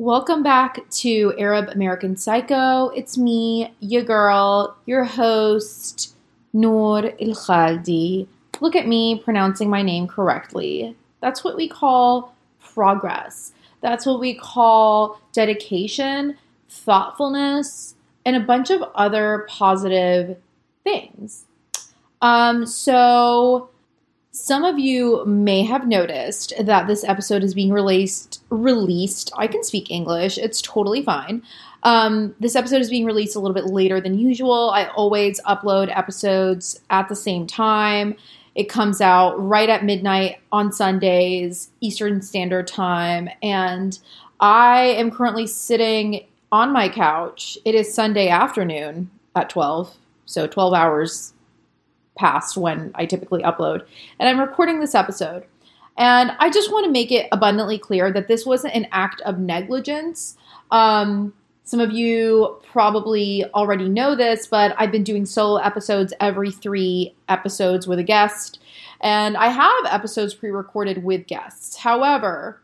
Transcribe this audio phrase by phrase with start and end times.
[0.00, 2.90] Welcome back to Arab American Psycho.
[2.90, 6.14] It's me, your girl, your host,
[6.52, 8.28] Noor El Khaldi.
[8.60, 10.96] Look at me pronouncing my name correctly.
[11.20, 13.52] That's what we call progress.
[13.80, 20.36] That's what we call dedication, thoughtfulness, and a bunch of other positive
[20.84, 21.44] things.
[22.22, 23.68] Um, so
[24.38, 28.40] some of you may have noticed that this episode is being released.
[28.50, 29.32] Released.
[29.36, 30.38] I can speak English.
[30.38, 31.42] It's totally fine.
[31.82, 34.70] Um, this episode is being released a little bit later than usual.
[34.70, 38.14] I always upload episodes at the same time.
[38.54, 43.98] It comes out right at midnight on Sundays, Eastern Standard Time, and
[44.38, 47.58] I am currently sitting on my couch.
[47.64, 49.96] It is Sunday afternoon at 12,
[50.26, 51.32] so 12 hours
[52.18, 53.86] past when I typically upload.
[54.18, 55.44] And I'm recording this episode.
[55.96, 59.38] And I just want to make it abundantly clear that this wasn't an act of
[59.38, 60.36] negligence.
[60.70, 61.32] Um,
[61.64, 67.14] some of you probably already know this, but I've been doing solo episodes every three
[67.28, 68.60] episodes with a guest.
[69.00, 71.76] And I have episodes pre recorded with guests.
[71.76, 72.60] However,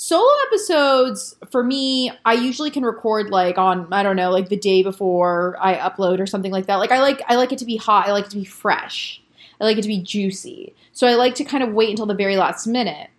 [0.00, 4.56] solo episodes for me i usually can record like on i don't know like the
[4.56, 6.76] day before i upload or something like that.
[6.76, 8.06] Like i like i like it to be hot.
[8.06, 9.20] I like it to be fresh.
[9.60, 10.72] I like it to be juicy.
[10.92, 13.10] So i like to kind of wait until the very last minute.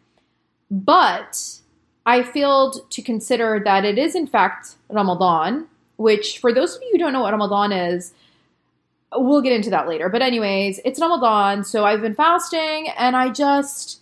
[0.71, 1.59] But
[2.05, 6.91] i failed to consider that it is in fact ramadan which for those of you
[6.93, 8.13] who don't know what ramadan is
[9.13, 10.07] we'll get into that later.
[10.07, 13.98] But anyways it's ramadan so i've been fasting and i just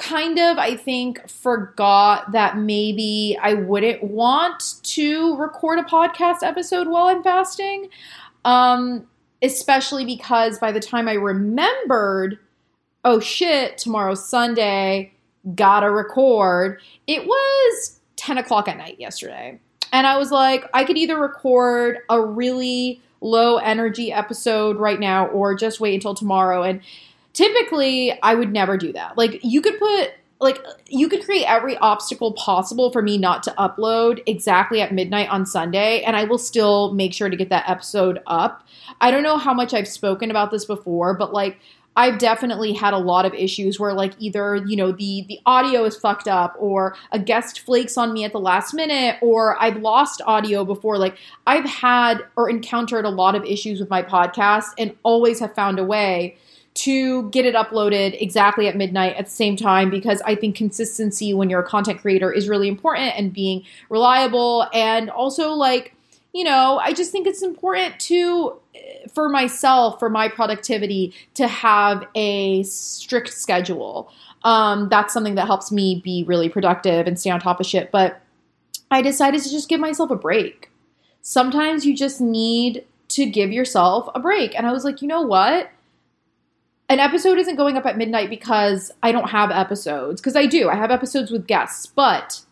[0.00, 6.88] kind of, I think, forgot that maybe I wouldn't want to record a podcast episode
[6.88, 7.88] while I'm fasting.
[8.44, 9.06] Um,
[9.42, 12.38] especially because by the time I remembered,
[13.04, 15.12] oh shit, tomorrow's Sunday,
[15.54, 19.58] gotta record, it was 10 o'clock at night yesterday.
[19.92, 25.26] And I was like, I could either record a really low energy episode right now
[25.26, 26.62] or just wait until tomorrow.
[26.62, 26.80] And
[27.32, 29.16] typically I would never do that.
[29.16, 30.58] Like you could put like
[30.88, 35.44] you could create every obstacle possible for me not to upload exactly at midnight on
[35.44, 38.66] Sunday and I will still make sure to get that episode up.
[39.00, 41.58] I don't know how much I've spoken about this before, but like
[41.96, 45.84] I've definitely had a lot of issues where like either, you know, the the audio
[45.84, 49.76] is fucked up or a guest flakes on me at the last minute or I've
[49.76, 54.68] lost audio before like I've had or encountered a lot of issues with my podcast
[54.78, 56.38] and always have found a way
[56.80, 61.34] to get it uploaded exactly at midnight at the same time because I think consistency
[61.34, 65.94] when you're a content creator is really important and being reliable and also like
[66.32, 68.56] you know, I just think it's important to,
[69.12, 74.12] for myself, for my productivity, to have a strict schedule.
[74.44, 77.90] Um, that's something that helps me be really productive and stay on top of shit.
[77.90, 78.20] But
[78.92, 80.70] I decided to just give myself a break.
[81.22, 84.56] Sometimes you just need to give yourself a break.
[84.56, 85.70] And I was like, you know what?
[86.90, 90.20] An episode isn't going up at midnight because I don't have episodes.
[90.20, 92.42] Because I do, I have episodes with guests, but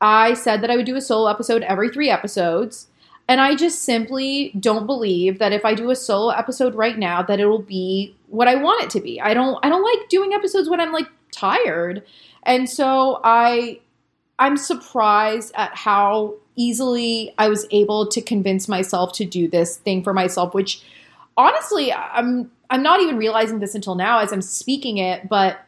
[0.00, 2.88] I said that I would do a solo episode every three episodes.
[3.28, 7.22] And I just simply don't believe that if I do a solo episode right now,
[7.22, 9.20] that it will be what I want it to be.
[9.20, 12.02] I don't I don't like doing episodes when I'm like tired.
[12.44, 13.80] And so I
[14.38, 20.02] I'm surprised at how easily I was able to convince myself to do this thing
[20.02, 20.82] for myself, which
[21.38, 25.60] honestly, I'm I'm not even realizing this until now as I'm speaking it, but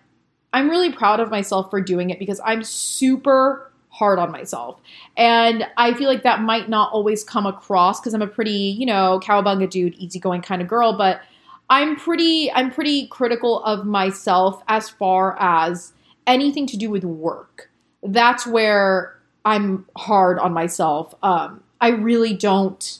[0.52, 4.78] I'm really proud of myself for doing it because I'm super hard on myself.
[5.16, 8.84] And I feel like that might not always come across because I'm a pretty, you
[8.84, 11.22] know, cowabunga dude, easygoing kind of girl, but
[11.70, 15.92] I'm pretty I'm pretty critical of myself as far as
[16.26, 17.70] anything to do with work.
[18.02, 21.14] That's where I'm hard on myself.
[21.22, 22.98] Um, I really don't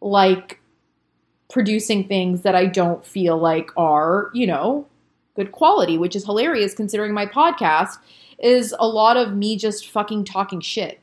[0.00, 0.60] like
[1.48, 4.86] producing things that I don't feel like are, you know,
[5.34, 7.98] good quality, which is hilarious considering my podcast
[8.38, 11.00] is a lot of me just fucking talking shit.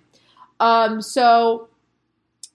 [0.60, 1.68] Um, so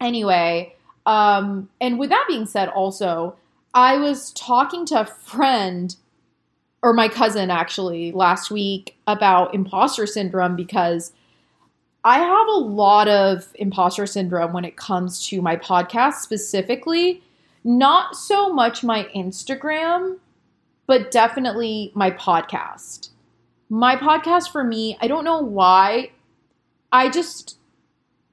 [0.01, 0.75] anyway,
[1.07, 3.37] um, and with that being said, also,
[3.75, 5.95] I was talking to a friend
[6.83, 11.13] or my cousin actually last week about imposter syndrome because
[12.05, 17.23] I have a lot of imposter syndrome when it comes to my podcast specifically
[17.65, 20.19] not so much my Instagram,
[20.87, 23.11] but definitely my podcast.
[23.69, 26.11] My podcast for me, I don't know why,
[26.93, 27.57] I just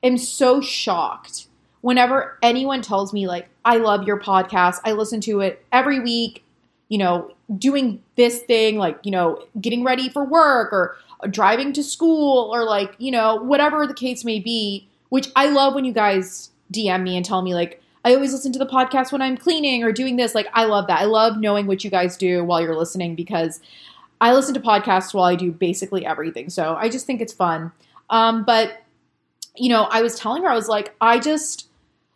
[0.01, 1.47] am so shocked
[1.81, 4.79] whenever anyone tells me, like, I love your podcast.
[4.83, 6.44] I listen to it every week,
[6.89, 10.97] you know, doing this thing, like, you know, getting ready for work or
[11.29, 15.75] driving to school or like, you know, whatever the case may be, which I love
[15.75, 19.12] when you guys DM me and tell me like I always listen to the podcast
[19.12, 20.33] when I'm cleaning or doing this.
[20.33, 21.01] Like I love that.
[21.01, 23.59] I love knowing what you guys do while you're listening because
[24.21, 26.50] I listen to podcasts while I do basically everything.
[26.50, 27.74] So I just think it's fun.
[28.09, 28.81] Um, but
[29.57, 31.68] you know, I was telling her I was like, I just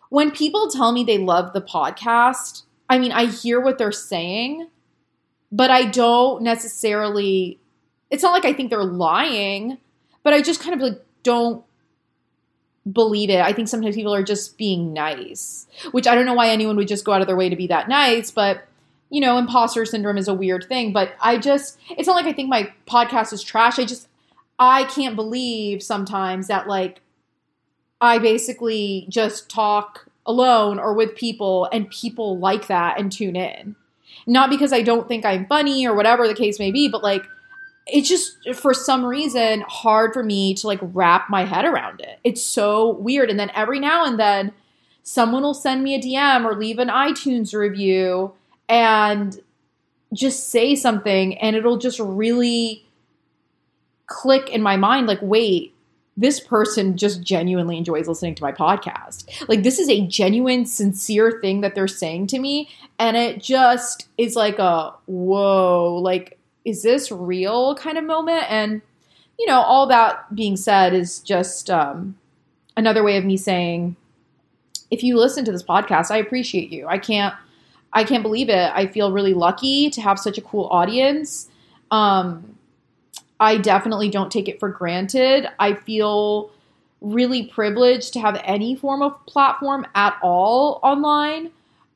[0.07, 4.69] when people tell me they love the podcast, I mean, I hear what they're saying,
[5.51, 7.59] but I don't necessarily
[8.09, 9.77] it's not like I think they're lying,
[10.23, 11.65] but I just kind of like don't
[12.91, 13.39] believe it.
[13.41, 16.87] I think sometimes people are just being nice, which I don't know why anyone would
[16.87, 18.67] just go out of their way to be that nice, but
[19.09, 22.33] you know, imposter syndrome is a weird thing, but I just it's not like I
[22.33, 23.77] think my podcast is trash.
[23.77, 24.07] I just
[24.57, 27.01] I can't believe sometimes that like
[27.99, 33.75] I basically just talk alone or with people and people like that and tune in.
[34.25, 37.23] Not because I don't think I'm funny or whatever the case may be, but like
[37.87, 42.19] it's just for some reason hard for me to like wrap my head around it.
[42.23, 43.29] It's so weird.
[43.29, 44.53] And then every now and then
[45.03, 48.33] someone will send me a DM or leave an iTunes review
[48.69, 49.39] and
[50.13, 52.85] just say something and it'll just really
[54.05, 55.73] click in my mind like wait
[56.17, 59.47] this person just genuinely enjoys listening to my podcast.
[59.47, 62.69] Like, this is a genuine, sincere thing that they're saying to me.
[62.99, 68.45] And it just is like a whoa, like, is this real kind of moment?
[68.49, 68.81] And,
[69.39, 72.17] you know, all that being said is just um,
[72.77, 73.95] another way of me saying,
[74.89, 76.87] if you listen to this podcast, I appreciate you.
[76.87, 77.33] I can't,
[77.93, 78.71] I can't believe it.
[78.73, 81.49] I feel really lucky to have such a cool audience.
[81.91, 82.57] Um,
[83.39, 85.47] I definitely don't take it for granted.
[85.59, 86.51] I feel
[87.01, 91.51] really privileged to have any form of platform at all online.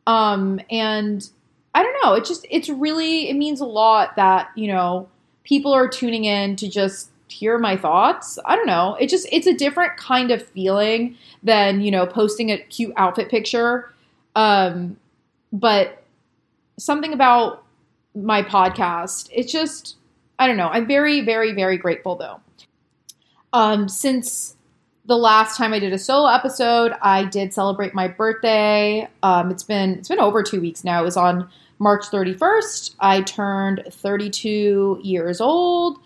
[0.08, 1.30] Um, and
[1.76, 2.14] I don't know.
[2.14, 5.10] It just it's really it means a lot that you know
[5.44, 8.40] people are tuning in to just hear my thoughts.
[8.46, 8.96] I don't know.
[8.96, 13.30] It just it's a different kind of feeling than you know posting a cute outfit
[13.30, 13.94] picture.
[14.36, 14.98] Um,
[15.52, 16.02] but
[16.80, 17.64] something about
[18.16, 19.98] my podcast, it's just
[20.40, 20.70] I don't know.
[20.70, 22.40] I'm very very very grateful though.
[23.52, 24.56] Um, since
[25.06, 29.08] the last time I did a solo episode, I did celebrate my birthday.
[29.22, 31.02] Um, it's been it's been over two weeks now.
[31.02, 31.50] It was on
[31.80, 35.98] March 31st, I turned 32 years old.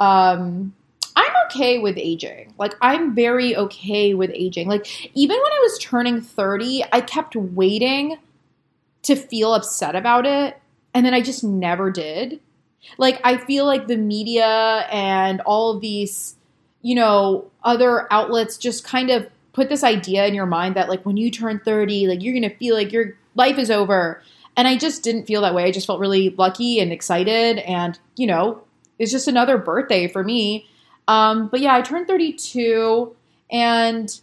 [0.00, 0.74] Um,
[1.14, 2.54] I'm okay with aging.
[2.58, 4.68] Like, I'm very okay with aging.
[4.68, 4.86] Like,
[5.16, 8.18] even when I was turning 30, I kept waiting
[9.02, 10.58] to feel upset about it.
[10.94, 12.40] And then I just never did.
[12.98, 16.36] Like, I feel like the media and all of these,
[16.82, 21.04] you know, other outlets just kind of put this idea in your mind that, like,
[21.04, 24.22] when you turn 30, like, you're going to feel like your life is over.
[24.56, 25.64] And I just didn't feel that way.
[25.64, 27.58] I just felt really lucky and excited.
[27.58, 28.62] And, you know,
[28.98, 30.68] it's just another birthday for me.
[31.08, 33.16] Um, but yeah, I turned 32.
[33.50, 34.20] And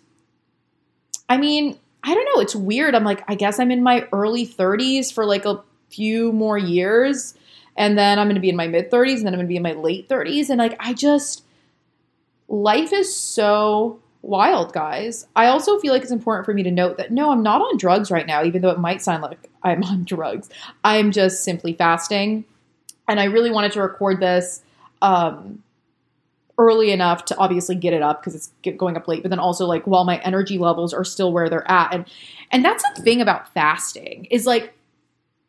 [1.27, 2.41] I mean, I don't know.
[2.41, 2.95] It's weird.
[2.95, 7.33] I'm like, I guess I'm in my early 30s for like a few more years.
[7.75, 9.17] And then I'm going to be in my mid 30s.
[9.17, 10.49] And then I'm going to be in my late 30s.
[10.49, 11.43] And like, I just,
[12.47, 15.25] life is so wild, guys.
[15.35, 17.77] I also feel like it's important for me to note that no, I'm not on
[17.77, 20.49] drugs right now, even though it might sound like I'm on drugs.
[20.83, 22.45] I'm just simply fasting.
[23.07, 24.61] And I really wanted to record this
[25.01, 25.63] um,
[26.57, 29.65] early enough to obviously get it up because it's going up late, but then also
[29.65, 31.93] like while my energy levels are still where they're at.
[31.93, 32.05] And
[32.51, 34.73] and that's the thing about fasting is like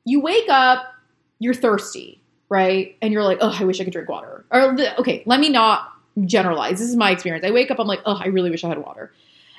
[0.05, 0.95] you wake up,
[1.39, 2.97] you're thirsty, right?
[3.03, 4.45] And you're like, oh, I wish I could drink water.
[4.51, 5.91] Or okay, let me not
[6.25, 6.79] generalize.
[6.79, 7.45] This is my experience.
[7.45, 9.13] I wake up, I'm like, oh, I really wish I had water.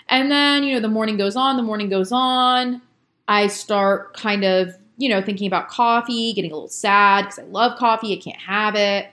[0.07, 2.81] And then, you know, the morning goes on, the morning goes on.
[3.27, 7.43] I start kind of, you know, thinking about coffee, getting a little sad because I
[7.43, 9.07] love coffee, I can't have it.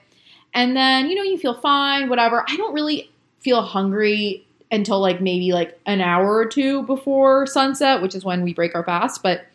[0.53, 2.43] And then, you know, you feel fine, whatever.
[2.47, 8.01] I don't really feel hungry until like maybe like an hour or two before sunset,
[8.01, 9.23] which is when we break our fast.
[9.23, 9.45] But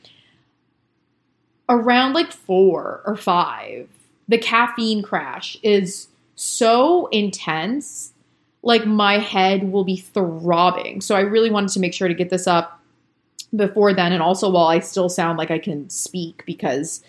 [1.69, 3.89] around like four or five,
[4.29, 8.13] the caffeine crash is so intense,
[8.63, 11.01] like my head will be throbbing.
[11.01, 12.81] So I really wanted to make sure to get this up
[13.55, 17.03] before then and also while I still sound like I can speak because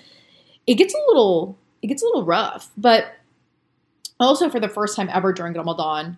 [0.67, 2.71] it gets a little it gets a little rough.
[2.77, 3.05] But
[4.19, 6.17] also for the first time ever during Ramadan,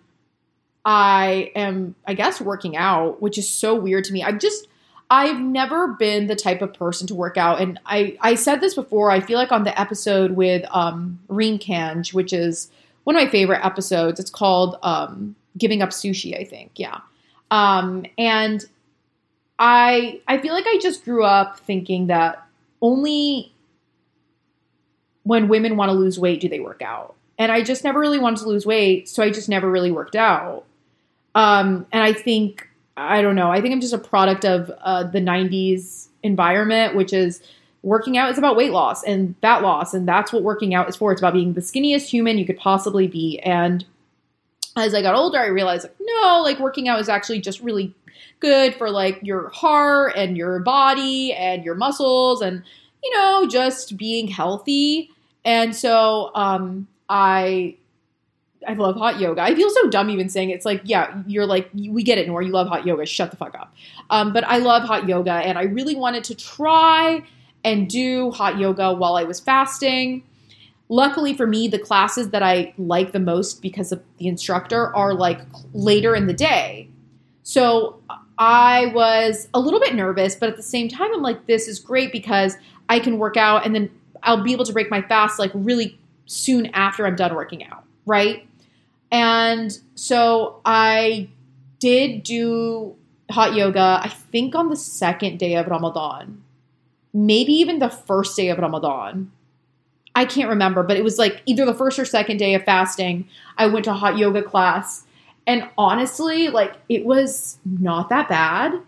[0.84, 4.22] I am I guess working out, which is so weird to me.
[4.22, 4.68] I've just
[5.10, 8.74] I've never been the type of person to work out and I I said this
[8.74, 9.10] before.
[9.10, 12.70] I feel like on the episode with um Reem Kanj, which is
[13.08, 14.20] one of my favorite episodes.
[14.20, 16.72] It's called um, "Giving Up Sushi," I think.
[16.76, 17.00] Yeah,
[17.50, 18.66] um, and
[19.58, 22.46] I I feel like I just grew up thinking that
[22.80, 23.52] only
[25.24, 27.14] when women want to lose weight do they work out.
[27.38, 30.16] and I just never really wanted to lose weight, so I just never really worked
[30.16, 30.64] out.
[31.34, 33.50] Um, and I think I don't know.
[33.50, 37.40] I think I'm just a product of uh, the '90s environment, which is
[37.82, 40.96] working out is about weight loss and fat loss, and that's what working out is
[40.96, 41.12] for.
[41.12, 43.38] It's about being the skinniest human you could possibly be.
[43.40, 43.84] And
[44.76, 47.94] as I got older, I realized like no, like working out is actually just really
[48.40, 52.62] good for like your heart and your body and your muscles and
[53.02, 55.10] you know just being healthy.
[55.44, 57.76] And so um, I
[58.66, 59.40] I love hot yoga.
[59.42, 60.54] I feel so dumb even saying it.
[60.54, 62.42] it's like, yeah, you're like, we get it, Noor.
[62.42, 63.06] You love hot yoga.
[63.06, 63.74] Shut the fuck up.
[64.10, 67.22] Um, but I love hot yoga, and I really wanted to try
[67.64, 70.24] and do hot yoga while I was fasting.
[70.88, 75.14] Luckily for me, the classes that I like the most because of the instructor are
[75.14, 75.40] like
[75.72, 76.88] later in the day.
[77.48, 77.98] So
[78.36, 81.78] I was a little bit nervous, but at the same time, I'm like, this is
[81.78, 82.58] great because
[82.90, 83.90] I can work out and then
[84.22, 87.84] I'll be able to break my fast like really soon after I'm done working out,
[88.04, 88.46] right?
[89.10, 91.30] And so I
[91.78, 92.94] did do
[93.30, 96.44] hot yoga, I think on the second day of Ramadan,
[97.14, 99.32] maybe even the first day of Ramadan.
[100.14, 103.26] I can't remember, but it was like either the first or second day of fasting.
[103.56, 105.06] I went to hot yoga class.
[105.48, 108.80] And honestly, like it was not that bad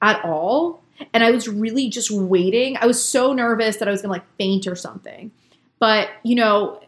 [0.00, 0.80] at all.
[1.12, 2.76] And I was really just waiting.
[2.76, 5.32] I was so nervous that I was gonna like faint or something.
[5.80, 6.80] But, you know,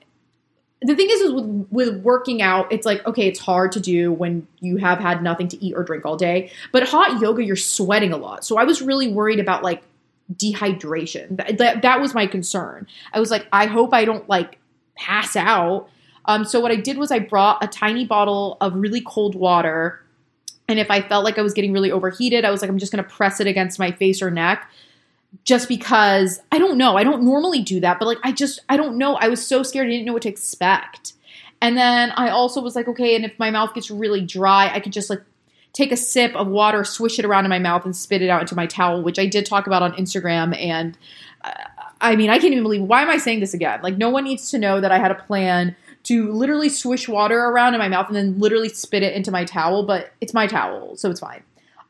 [0.82, 4.12] the thing is, is with, with working out, it's like, okay, it's hard to do
[4.12, 6.52] when you have had nothing to eat or drink all day.
[6.70, 8.44] But hot yoga, you're sweating a lot.
[8.44, 9.82] So I was really worried about like
[10.34, 11.38] dehydration.
[11.38, 12.86] That, that, that was my concern.
[13.12, 14.58] I was like, I hope I don't like
[14.96, 15.88] pass out.
[16.26, 20.00] Um, so what I did was I brought a tiny bottle of really cold water.
[20.68, 22.92] And if I felt like I was getting really overheated, I was like, I'm just
[22.92, 24.68] going to press it against my face or neck
[25.42, 26.96] just because I don't know.
[26.96, 29.16] I don't normally do that, but like I just I don't know.
[29.16, 31.14] I was so scared I didn't know what to expect.
[31.60, 34.80] And then I also was like, okay, and if my mouth gets really dry, I
[34.80, 35.22] could just like
[35.72, 38.42] take a sip of water, swish it around in my mouth, and spit it out
[38.42, 40.56] into my towel, which I did talk about on Instagram.
[40.58, 40.96] And
[41.42, 41.52] uh,
[42.00, 43.80] I mean, I can't even believe why am I saying this again?
[43.82, 47.38] Like, no one needs to know that I had a plan to literally swish water
[47.38, 50.46] around in my mouth and then literally spit it into my towel, but it's my
[50.46, 51.42] towel, so it's fine.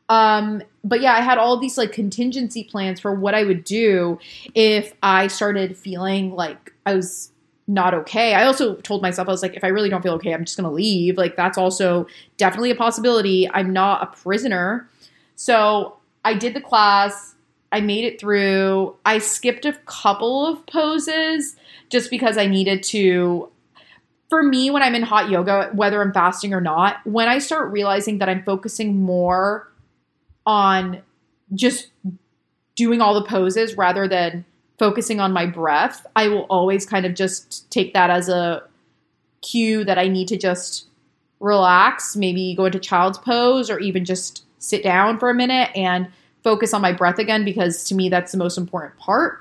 [0.07, 4.19] Um, but yeah, I had all these like contingency plans for what I would do
[4.53, 7.31] if I started feeling like I was
[7.67, 8.33] not okay.
[8.33, 10.57] I also told myself, I was like, if I really don't feel okay, I'm just
[10.57, 11.17] to leave.
[11.17, 12.05] Like, that's also
[12.37, 13.49] definitely a possibility.
[13.51, 14.87] I'm not a prisoner.
[15.35, 17.33] So I did the class.
[17.71, 18.95] I made it through.
[19.05, 21.55] I skipped a couple of poses
[21.89, 23.49] just because I needed to.
[24.29, 27.71] For me, when I'm in hot yoga, whether I'm fasting or not, when I start
[27.71, 29.71] realizing that I'm focusing more
[30.45, 31.01] on
[31.53, 31.89] just
[32.75, 34.45] doing all the poses rather than
[34.77, 38.63] focusing on my breath, I will always kind of just take that as a
[39.41, 40.87] cue that I need to just
[41.39, 46.07] relax, maybe go into child's pose or even just sit down for a minute and
[46.43, 49.39] focus on my breath again because to me that's the most important part.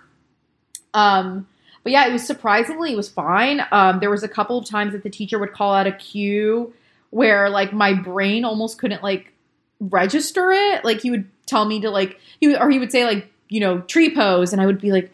[0.93, 1.47] Um,
[1.85, 3.61] but yeah, it was surprisingly it was fine.
[3.71, 6.73] Um, there was a couple of times that the teacher would call out a cue
[7.11, 9.33] where like my brain almost couldn't like
[9.79, 10.85] register it.
[10.85, 13.61] Like he would tell me to like he would, or he would say like you
[13.61, 15.13] know tree pose, and I would be like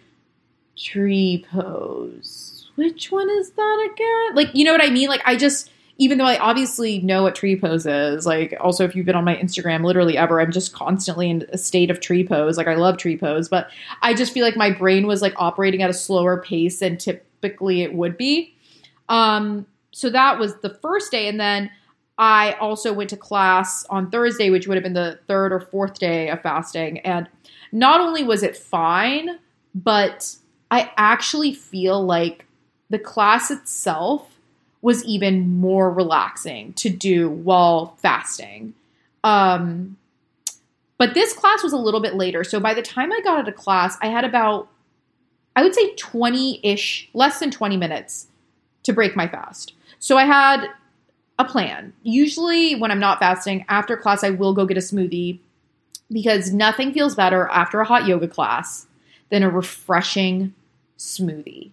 [0.79, 2.71] tree pose.
[2.77, 4.37] Which one is that again?
[4.37, 5.09] Like you know what I mean?
[5.09, 8.97] Like I just even though I obviously know what tree pose is, like also if
[8.97, 12.27] you've been on my Instagram literally ever, I'm just constantly in a state of tree
[12.27, 12.57] pose.
[12.57, 13.69] Like I love tree pose, but
[14.01, 17.83] I just feel like my brain was like operating at a slower pace than typically
[17.83, 18.55] it would be.
[19.11, 21.71] Um, so that was the first day, and then
[22.17, 25.99] I also went to class on Thursday, which would have been the third or fourth
[25.99, 27.01] day of fasting.
[27.01, 27.29] And
[27.73, 29.39] not only was it fine,
[29.75, 30.35] but
[30.71, 32.47] I actually feel like
[32.89, 34.40] the class itself
[34.83, 38.75] was even more relaxing to do while fasting.
[39.23, 39.97] Um,
[40.99, 42.45] but this class was a little bit later.
[42.45, 44.69] So by the time I got out of class, I had about,
[45.57, 48.29] I would say 20 ish, less than 20 minutes
[48.85, 49.75] to break my fast.
[49.99, 50.67] So I had
[51.39, 51.93] a plan.
[52.03, 55.39] Usually, when I'm not fasting, after class, I will go get a smoothie
[56.11, 58.87] because nothing feels better after a hot yoga class
[59.31, 60.55] than a refreshing
[60.99, 61.71] smoothie.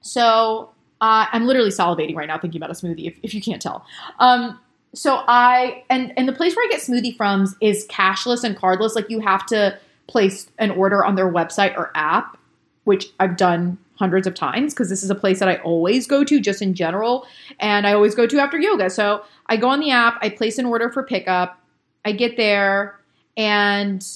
[0.00, 0.70] So,
[1.02, 3.84] uh, I'm literally salivating right now thinking about a smoothie, if, if you can't tell.
[4.20, 4.58] Um,
[4.94, 8.94] so I and and the place where I get smoothie from is cashless and cardless.
[8.94, 12.38] Like you have to place an order on their website or app,
[12.84, 16.24] which I've done hundreds of times because this is a place that I always go
[16.24, 17.26] to just in general
[17.58, 18.90] and I always go to after yoga.
[18.90, 21.58] So I go on the app, I place an order for pickup,
[22.04, 22.98] I get there
[23.36, 24.06] and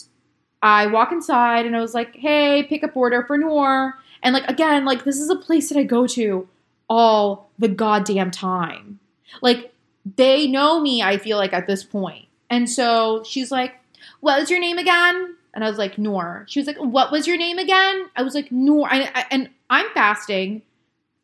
[0.62, 4.84] I walk inside and I was like, "Hey, pickup order for Noor." And like again,
[4.84, 6.48] like this is a place that I go to
[6.88, 9.00] all the goddamn time.
[9.42, 9.72] Like,
[10.16, 12.26] they know me, I feel like, at this point.
[12.48, 13.74] And so she's like,
[14.20, 15.34] What was your name again?
[15.54, 16.44] And I was like, Noor.
[16.48, 18.08] She was like, What was your name again?
[18.14, 18.86] I was like, Noor.
[18.90, 20.62] I, I, and I'm fasting.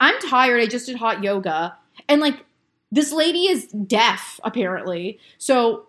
[0.01, 0.61] I'm tired.
[0.61, 1.77] I just did hot yoga.
[2.09, 2.45] And like,
[2.91, 5.19] this lady is deaf, apparently.
[5.39, 5.87] So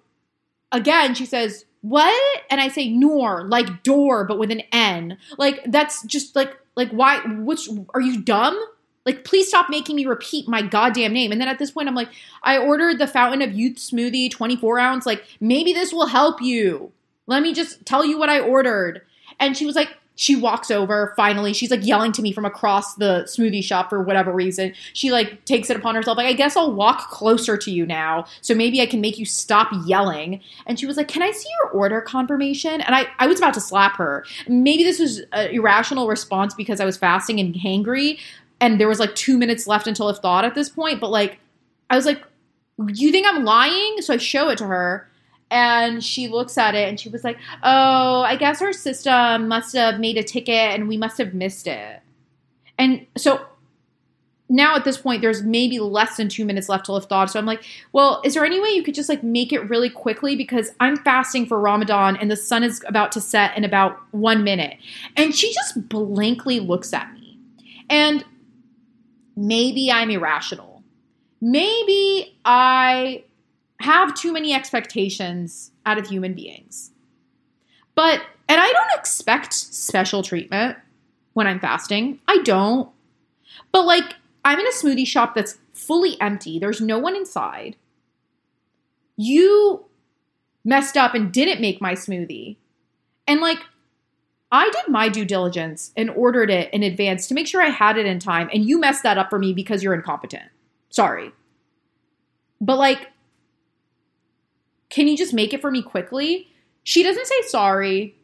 [0.71, 2.41] again, she says, What?
[2.49, 5.17] And I say, Noor, like door, but with an N.
[5.37, 7.19] Like, that's just like, like, why?
[7.25, 8.59] Which, are you dumb?
[9.05, 11.31] Like, please stop making me repeat my goddamn name.
[11.31, 12.09] And then at this point, I'm like,
[12.41, 15.05] I ordered the Fountain of Youth smoothie, 24 ounce.
[15.05, 16.91] Like, maybe this will help you.
[17.27, 19.01] Let me just tell you what I ordered.
[19.39, 22.95] And she was like, she walks over finally she's like yelling to me from across
[22.95, 26.55] the smoothie shop for whatever reason she like takes it upon herself like i guess
[26.55, 30.79] i'll walk closer to you now so maybe i can make you stop yelling and
[30.79, 33.61] she was like can i see your order confirmation and i, I was about to
[33.61, 38.19] slap her maybe this was an irrational response because i was fasting and hangry
[38.59, 41.39] and there was like two minutes left until iftar at this point but like
[41.89, 42.23] i was like
[42.93, 45.07] you think i'm lying so i show it to her
[45.53, 49.75] and she looks at it and she was like, "Oh, I guess our system must
[49.75, 52.01] have made a ticket and we must have missed it."
[52.79, 53.45] And so
[54.49, 57.29] now at this point there's maybe less than 2 minutes left till iftar.
[57.29, 59.91] So I'm like, "Well, is there any way you could just like make it really
[59.91, 63.99] quickly because I'm fasting for Ramadan and the sun is about to set in about
[64.11, 64.77] 1 minute."
[65.15, 67.37] And she just blankly looks at me.
[67.91, 68.25] And
[69.35, 70.83] maybe I'm irrational.
[71.41, 73.23] Maybe I
[73.79, 76.91] have too many expectations out of human beings.
[77.95, 80.77] But, and I don't expect special treatment
[81.33, 82.19] when I'm fasting.
[82.27, 82.89] I don't.
[83.71, 87.75] But, like, I'm in a smoothie shop that's fully empty, there's no one inside.
[89.17, 89.85] You
[90.63, 92.55] messed up and didn't make my smoothie.
[93.27, 93.59] And, like,
[94.53, 97.97] I did my due diligence and ordered it in advance to make sure I had
[97.97, 100.43] it in time, and you messed that up for me because you're incompetent.
[100.91, 101.31] Sorry.
[102.61, 103.07] But, like,
[104.91, 106.47] can you just make it for me quickly?
[106.83, 108.15] She doesn't say sorry,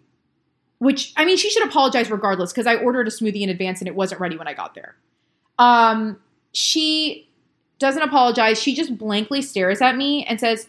[0.78, 3.88] which I mean, she should apologize regardless because I ordered a smoothie in advance and
[3.88, 4.96] it wasn't ready when I got there.
[5.58, 6.20] Um,
[6.54, 7.28] she
[7.80, 8.62] doesn't apologize.
[8.62, 10.68] She just blankly stares at me and says,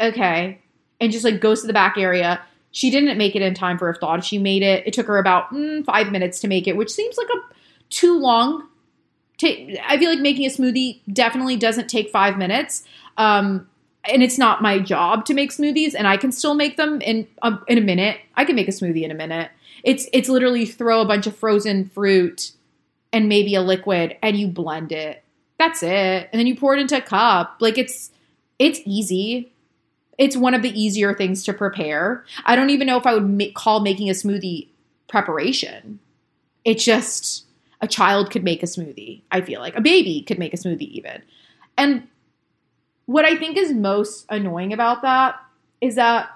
[0.00, 0.60] okay,
[1.00, 2.40] and just like goes to the back area.
[2.72, 4.22] She didn't make it in time for iftar.
[4.22, 4.86] She made it.
[4.86, 7.54] It took her about mm, five minutes to make it, which seems like a
[7.90, 8.68] too long.
[9.42, 12.84] I feel like making a smoothie definitely doesn't take five minutes.
[13.16, 13.66] Um,
[14.04, 17.26] and it's not my job to make smoothies and I can still make them in
[17.42, 18.18] a, in a minute.
[18.34, 19.50] I can make a smoothie in a minute.
[19.82, 22.52] It's it's literally throw a bunch of frozen fruit
[23.12, 25.22] and maybe a liquid and you blend it.
[25.58, 26.28] That's it.
[26.32, 27.56] And then you pour it into a cup.
[27.60, 28.10] Like it's
[28.58, 29.52] it's easy.
[30.20, 32.26] It's one of the easier things to prepare.
[32.44, 34.68] I don't even know if I would make, call making a smoothie
[35.08, 35.98] preparation.
[36.62, 37.46] It's just
[37.80, 39.22] a child could make a smoothie.
[39.32, 41.22] I feel like a baby could make a smoothie even.
[41.78, 42.06] And
[43.06, 45.36] what I think is most annoying about that
[45.80, 46.28] is that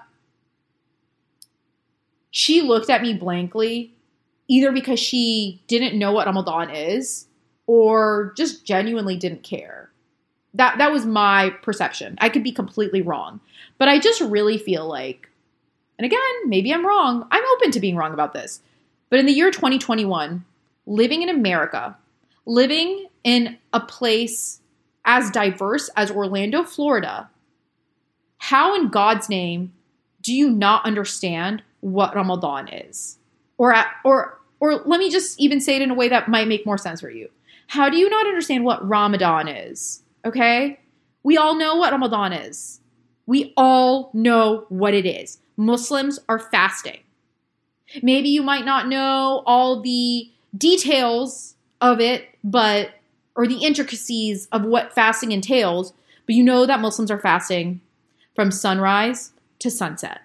[2.31, 3.93] she looked at me blankly,
[4.47, 7.27] either because she didn't know what Ramadan is
[7.67, 9.91] or just genuinely didn't care.
[10.55, 12.17] That that was my perception.
[12.19, 13.41] I could be completely wrong.
[13.77, 15.29] But I just really feel like
[15.97, 17.27] and again, maybe I'm wrong.
[17.31, 18.61] I'm open to being wrong about this.
[19.09, 20.43] But in the year 2021,
[20.85, 21.97] living in America,
[22.45, 24.59] living in a place
[25.05, 27.29] as diverse as Orlando, Florida,
[28.37, 29.73] how in God's name
[30.21, 33.17] do you not understand what Ramadan is?
[33.57, 36.65] Or or or let me just even say it in a way that might make
[36.65, 37.29] more sense for you.
[37.67, 40.03] How do you not understand what Ramadan is?
[40.25, 40.79] Okay?
[41.23, 42.79] We all know what Ramadan is.
[43.25, 45.39] We all know what it is.
[45.57, 46.99] Muslims are fasting.
[48.01, 52.91] Maybe you might not know all the details of it, but
[53.35, 55.93] or the intricacies of what fasting entails,
[56.25, 57.81] but you know that Muslims are fasting
[58.33, 60.21] from sunrise to sunset.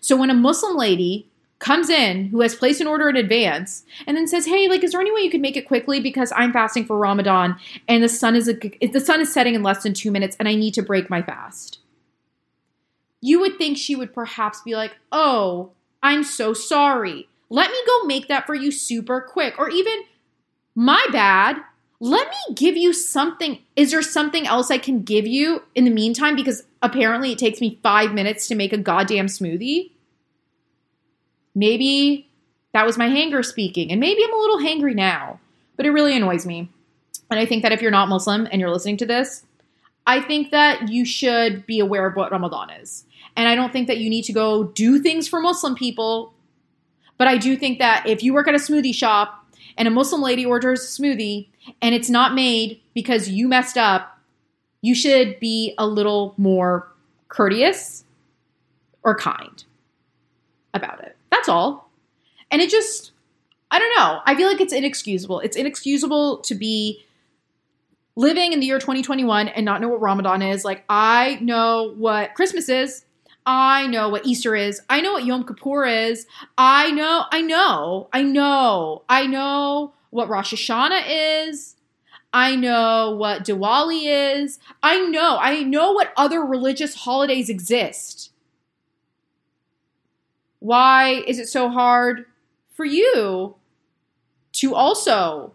[0.00, 4.16] So when a Muslim lady comes in who has placed an order in advance and
[4.16, 6.52] then says, "Hey, like is there any way you could make it quickly because I'm
[6.52, 7.56] fasting for Ramadan
[7.88, 10.48] and the sun is a, the sun is setting in less than 2 minutes and
[10.48, 11.78] I need to break my fast."
[13.20, 17.28] You would think she would perhaps be like, "Oh, I'm so sorry.
[17.50, 20.04] Let me go make that for you super quick." Or even,
[20.74, 21.62] "My bad
[22.00, 23.58] let me give you something.
[23.74, 26.36] Is there something else I can give you in the meantime?
[26.36, 29.90] Because apparently it takes me five minutes to make a goddamn smoothie.
[31.54, 32.28] Maybe
[32.72, 35.40] that was my hanger speaking, and maybe I'm a little hangry now,
[35.76, 36.70] but it really annoys me.
[37.30, 39.44] And I think that if you're not Muslim and you're listening to this,
[40.06, 43.04] I think that you should be aware of what Ramadan is.
[43.38, 46.34] And I don't think that you need to go do things for Muslim people.
[47.18, 49.46] But I do think that if you work at a smoothie shop
[49.76, 51.46] and a Muslim lady orders a smoothie
[51.80, 54.18] and it's not made because you messed up,
[54.82, 56.92] you should be a little more
[57.28, 58.04] courteous
[59.04, 59.64] or kind
[60.74, 61.16] about it.
[61.30, 61.90] That's all.
[62.50, 63.12] And it just,
[63.70, 64.20] I don't know.
[64.26, 65.40] I feel like it's inexcusable.
[65.40, 67.04] It's inexcusable to be
[68.16, 70.64] living in the year 2021 and not know what Ramadan is.
[70.64, 73.04] Like, I know what Christmas is.
[73.50, 74.82] I know what Easter is.
[74.90, 76.26] I know what Yom Kippur is.
[76.58, 81.74] I know, I know, I know, I know what Rosh Hashanah is.
[82.30, 84.58] I know what Diwali is.
[84.82, 88.32] I know, I know what other religious holidays exist.
[90.58, 92.26] Why is it so hard
[92.74, 93.56] for you
[94.52, 95.54] to also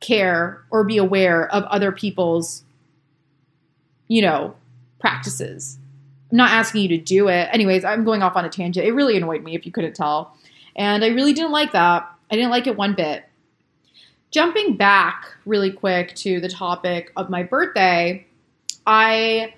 [0.00, 2.64] care or be aware of other people's,
[4.08, 4.56] you know,
[4.98, 5.78] practices?
[6.34, 7.48] Not asking you to do it.
[7.52, 8.84] Anyways, I'm going off on a tangent.
[8.84, 10.36] It really annoyed me if you couldn't tell.
[10.74, 12.10] And I really didn't like that.
[12.28, 13.24] I didn't like it one bit.
[14.32, 18.26] Jumping back really quick to the topic of my birthday,
[18.84, 19.54] I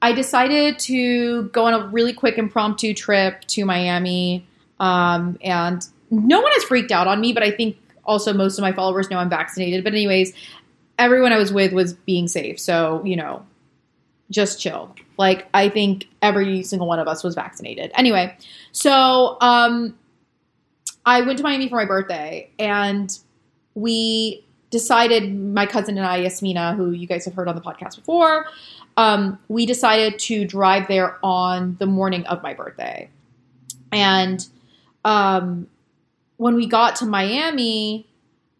[0.00, 4.46] I decided to go on a really quick impromptu trip to Miami.
[4.78, 8.62] Um, and no one has freaked out on me, but I think also most of
[8.62, 9.84] my followers know I'm vaccinated.
[9.84, 10.32] But, anyways,
[10.96, 12.58] everyone I was with was being safe.
[12.60, 13.44] So, you know,
[14.30, 14.94] just chill.
[15.20, 17.90] Like, I think every single one of us was vaccinated.
[17.94, 18.34] Anyway,
[18.72, 19.94] so um,
[21.04, 23.18] I went to Miami for my birthday and
[23.74, 27.96] we decided, my cousin and I, Yasmina, who you guys have heard on the podcast
[27.96, 28.46] before,
[28.96, 33.10] um, we decided to drive there on the morning of my birthday.
[33.92, 34.46] And
[35.04, 35.68] um,
[36.38, 38.06] when we got to Miami,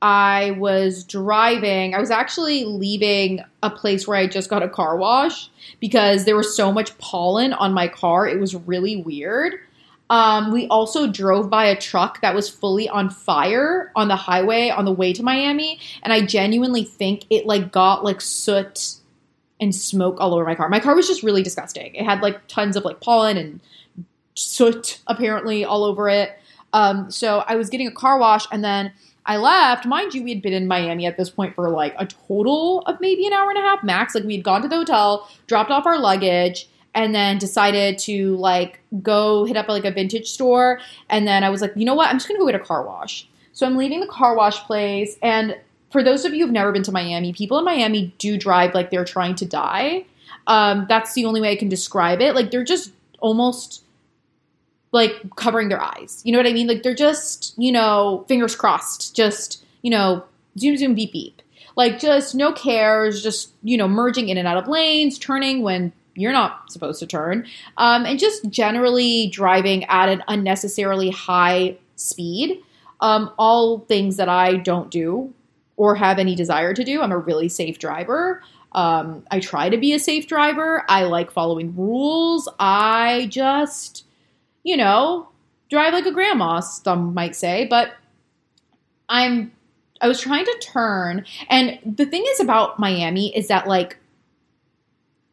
[0.02, 1.94] I was driving.
[1.94, 6.36] I was actually leaving a place where I just got a car wash because there
[6.36, 8.26] was so much pollen on my car.
[8.26, 9.54] It was really weird.
[10.08, 14.68] Um, we also drove by a truck that was fully on fire on the highway
[14.68, 18.96] on the way to Miami, and I genuinely think it like got like soot
[19.60, 20.68] and smoke all over my car.
[20.68, 21.94] My car was just really disgusting.
[21.94, 23.60] It had like tons of like pollen and
[24.34, 26.36] soot apparently all over it.
[26.72, 28.92] Um, so I was getting a car wash and then
[29.30, 29.86] I left.
[29.86, 33.00] Mind you, we had been in Miami at this point for like a total of
[33.00, 34.12] maybe an hour and a half max.
[34.12, 38.34] Like we had gone to the hotel, dropped off our luggage, and then decided to
[38.38, 40.80] like go hit up like a vintage store.
[41.08, 42.10] And then I was like, you know what?
[42.10, 43.28] I'm just gonna go get a car wash.
[43.52, 45.56] So I'm leaving the car wash place and
[45.92, 48.90] for those of you who've never been to Miami, people in Miami do drive like
[48.90, 50.06] they're trying to die.
[50.48, 52.34] Um, that's the only way I can describe it.
[52.34, 53.84] Like they're just almost
[54.92, 56.20] like covering their eyes.
[56.24, 56.66] You know what I mean?
[56.66, 60.24] Like they're just, you know, fingers crossed, just, you know,
[60.58, 61.42] zoom, zoom, beep, beep.
[61.76, 65.92] Like just no cares, just, you know, merging in and out of lanes, turning when
[66.14, 72.62] you're not supposed to turn, um, and just generally driving at an unnecessarily high speed.
[73.02, 75.32] Um, all things that I don't do
[75.78, 77.00] or have any desire to do.
[77.00, 78.42] I'm a really safe driver.
[78.72, 80.84] Um, I try to be a safe driver.
[80.86, 82.46] I like following rules.
[82.58, 84.04] I just,
[84.62, 85.28] you know,
[85.70, 87.92] drive like a grandma, some might say, but
[89.08, 89.52] I'm
[90.00, 93.98] I was trying to turn and the thing is about Miami is that like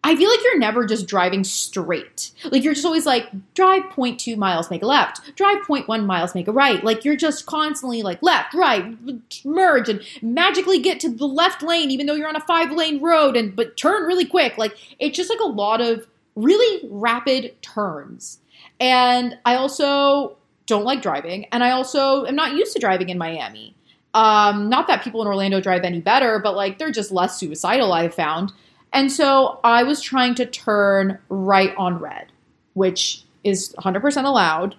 [0.03, 2.31] I feel like you're never just driving straight.
[2.45, 5.35] Like you're just always like drive 0.2 miles, make a left.
[5.35, 6.81] Drive 0.1 miles, make a right.
[6.81, 8.95] Like you're just constantly like left, right,
[9.43, 13.35] merge and magically get to the left lane even though you're on a 5-lane road
[13.35, 14.57] and but turn really quick.
[14.57, 18.39] Like it's just like a lot of really rapid turns.
[18.79, 23.17] And I also don't like driving and I also am not used to driving in
[23.17, 23.75] Miami.
[24.13, 27.93] Um, not that people in Orlando drive any better, but like they're just less suicidal
[27.93, 28.51] I've found.
[28.93, 32.31] And so I was trying to turn right on red,
[32.73, 34.75] which is 100% allowed.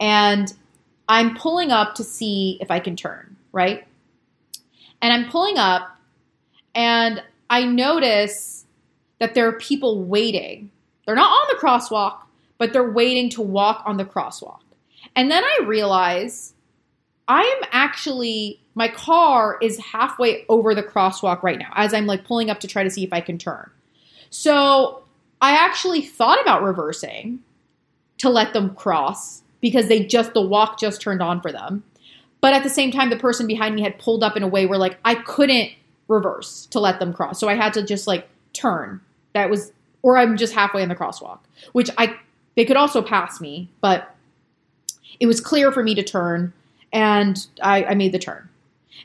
[0.00, 0.52] And
[1.08, 3.86] I'm pulling up to see if I can turn, right?
[5.00, 5.96] And I'm pulling up
[6.74, 8.66] and I notice
[9.20, 10.70] that there are people waiting.
[11.06, 12.18] They're not on the crosswalk,
[12.58, 14.60] but they're waiting to walk on the crosswalk.
[15.16, 16.54] And then I realize
[17.26, 22.24] I am actually my car is halfway over the crosswalk right now as I'm like
[22.24, 23.68] pulling up to try to see if I can turn.
[24.30, 25.02] So
[25.42, 27.40] I actually thought about reversing
[28.18, 31.82] to let them cross because they just, the walk just turned on for them.
[32.40, 34.66] But at the same time, the person behind me had pulled up in a way
[34.66, 35.72] where like I couldn't
[36.06, 37.40] reverse to let them cross.
[37.40, 39.00] So I had to just like turn.
[39.32, 41.40] That was, or I'm just halfway in the crosswalk,
[41.72, 42.16] which I,
[42.58, 44.12] they could also pass me, but
[45.20, 46.52] it was clear for me to turn
[46.92, 48.48] and I, I made the turn.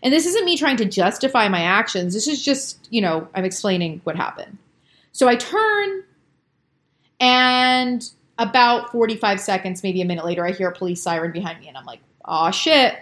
[0.01, 2.15] And this isn't me trying to justify my actions.
[2.15, 4.57] This is just, you know, I'm explaining what happened.
[5.11, 6.03] So I turn,
[7.19, 8.03] and
[8.39, 11.77] about 45 seconds, maybe a minute later, I hear a police siren behind me, and
[11.77, 12.97] I'm like, oh shit.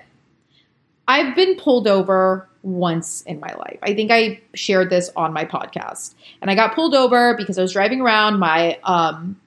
[1.08, 3.80] I've been pulled over once in my life.
[3.84, 6.14] I think I shared this on my podcast.
[6.42, 9.38] And I got pulled over because I was driving around my um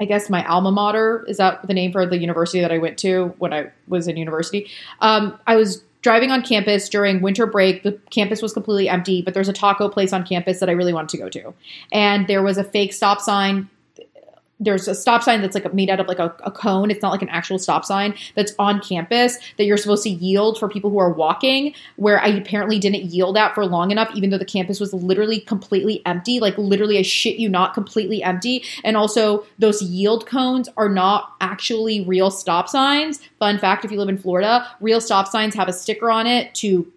[0.00, 2.98] I guess my alma mater is that the name for the university that I went
[2.98, 4.70] to when I was in university.
[5.00, 7.84] Um, I was driving on campus during winter break.
[7.84, 10.92] The campus was completely empty, but there's a taco place on campus that I really
[10.92, 11.54] wanted to go to,
[11.92, 13.68] and there was a fake stop sign
[14.62, 16.90] there's a stop sign that's like made out of like a, a, cone.
[16.90, 20.58] It's not like an actual stop sign that's on campus that you're supposed to yield
[20.58, 24.30] for people who are walking, where I apparently didn't yield at for long enough, even
[24.30, 26.40] though the campus was literally completely empty.
[26.40, 28.64] Like literally, I shit you not, completely empty.
[28.84, 33.20] And also, those yield cones are not actually real stop signs.
[33.38, 36.54] Fun fact: if you live in Florida, real stop signs have a sticker on it
[36.56, 36.90] to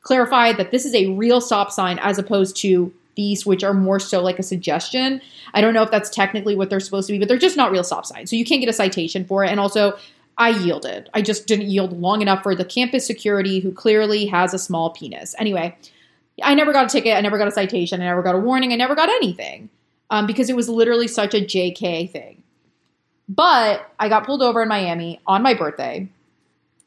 [0.00, 4.00] clarify that this is a real stop sign as opposed to these, which are more
[4.00, 5.20] so like a suggestion.
[5.54, 7.70] I don't know if that's technically what they're supposed to be, but they're just not
[7.70, 8.30] real stop signs.
[8.30, 9.50] So you can't get a citation for it.
[9.50, 9.98] And also,
[10.38, 11.10] I yielded.
[11.12, 14.90] I just didn't yield long enough for the campus security who clearly has a small
[14.90, 15.34] penis.
[15.38, 15.76] Anyway,
[16.42, 17.16] I never got a ticket.
[17.16, 18.00] I never got a citation.
[18.00, 18.72] I never got a warning.
[18.72, 19.68] I never got anything
[20.10, 22.42] um, because it was literally such a JK thing.
[23.28, 26.08] But I got pulled over in Miami on my birthday.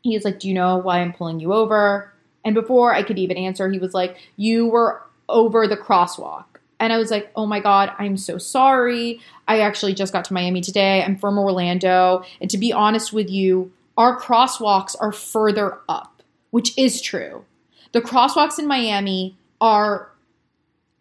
[0.01, 2.11] He was like, Do you know why I'm pulling you over?
[2.43, 6.45] And before I could even answer, he was like, You were over the crosswalk.
[6.79, 9.21] And I was like, oh my God, I'm so sorry.
[9.47, 11.03] I actually just got to Miami today.
[11.03, 12.23] I'm from Orlando.
[12.41, 17.45] And to be honest with you, our crosswalks are further up, which is true.
[17.93, 20.11] The crosswalks in Miami are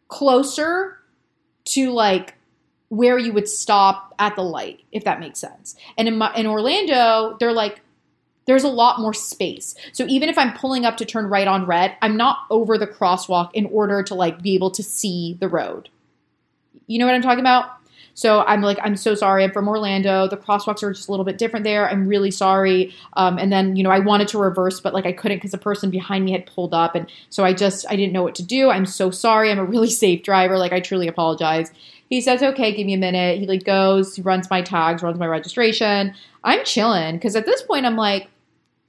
[0.09, 0.99] closer
[1.65, 2.35] to like
[2.89, 5.75] where you would stop at the light, if that makes sense.
[5.99, 7.81] And in, in Orlando, they're like
[8.47, 9.75] there's a lot more space.
[9.93, 12.87] So even if I'm pulling up to turn right on red, I'm not over the
[12.87, 15.89] crosswalk in order to like be able to see the road.
[16.87, 17.71] You know what I'm talking about?
[18.15, 19.43] So I'm like, I'm so sorry.
[19.43, 20.29] I'm from Orlando.
[20.29, 21.89] The crosswalks are just a little bit different there.
[21.89, 22.95] I'm really sorry.
[23.15, 25.59] Um, and then, you know, I wanted to reverse, but like I couldn't because the
[25.59, 26.95] person behind me had pulled up.
[26.95, 28.71] And so I just, I didn't know what to do.
[28.71, 29.51] I'm so sorry.
[29.51, 30.59] I'm a really safe driver.
[30.59, 31.73] Like I truly apologize.
[32.09, 33.41] He says, okay, give me a minute.
[33.41, 36.15] He like goes, he runs my tags, runs my registration.
[36.45, 38.29] I'm chilling because at this point I'm like,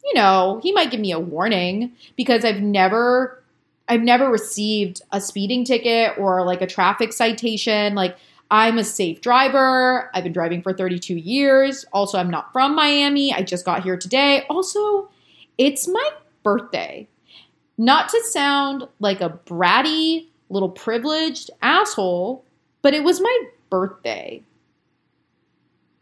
[0.06, 3.42] you know, he might give me a warning because I've never
[3.88, 7.96] I've never received a speeding ticket or like a traffic citation.
[7.96, 8.18] Like
[8.50, 10.10] I'm a safe driver.
[10.14, 11.86] I've been driving for 32 years.
[11.92, 13.34] Also, I'm not from Miami.
[13.34, 14.44] I just got here today.
[14.50, 15.10] Also,
[15.58, 16.10] it's my
[16.44, 17.08] birthday.
[17.78, 22.44] Not to sound like a bratty little privileged asshole,
[22.82, 24.44] but it was my birthday.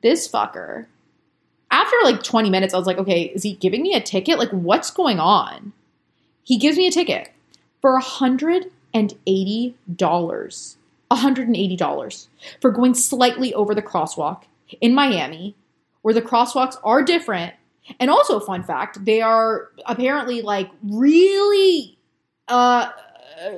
[0.01, 0.87] This fucker
[1.73, 4.37] after like 20 minutes, I was like, okay, is he giving me a ticket?
[4.37, 5.73] Like, what's going on?
[6.43, 7.31] He gives me a ticket
[7.81, 8.69] for $180.
[11.11, 12.27] $180
[12.61, 14.43] for going slightly over the crosswalk
[14.81, 15.55] in Miami,
[16.01, 17.53] where the crosswalks are different.
[17.99, 21.97] And also, fun fact, they are apparently like really
[22.47, 22.89] uh,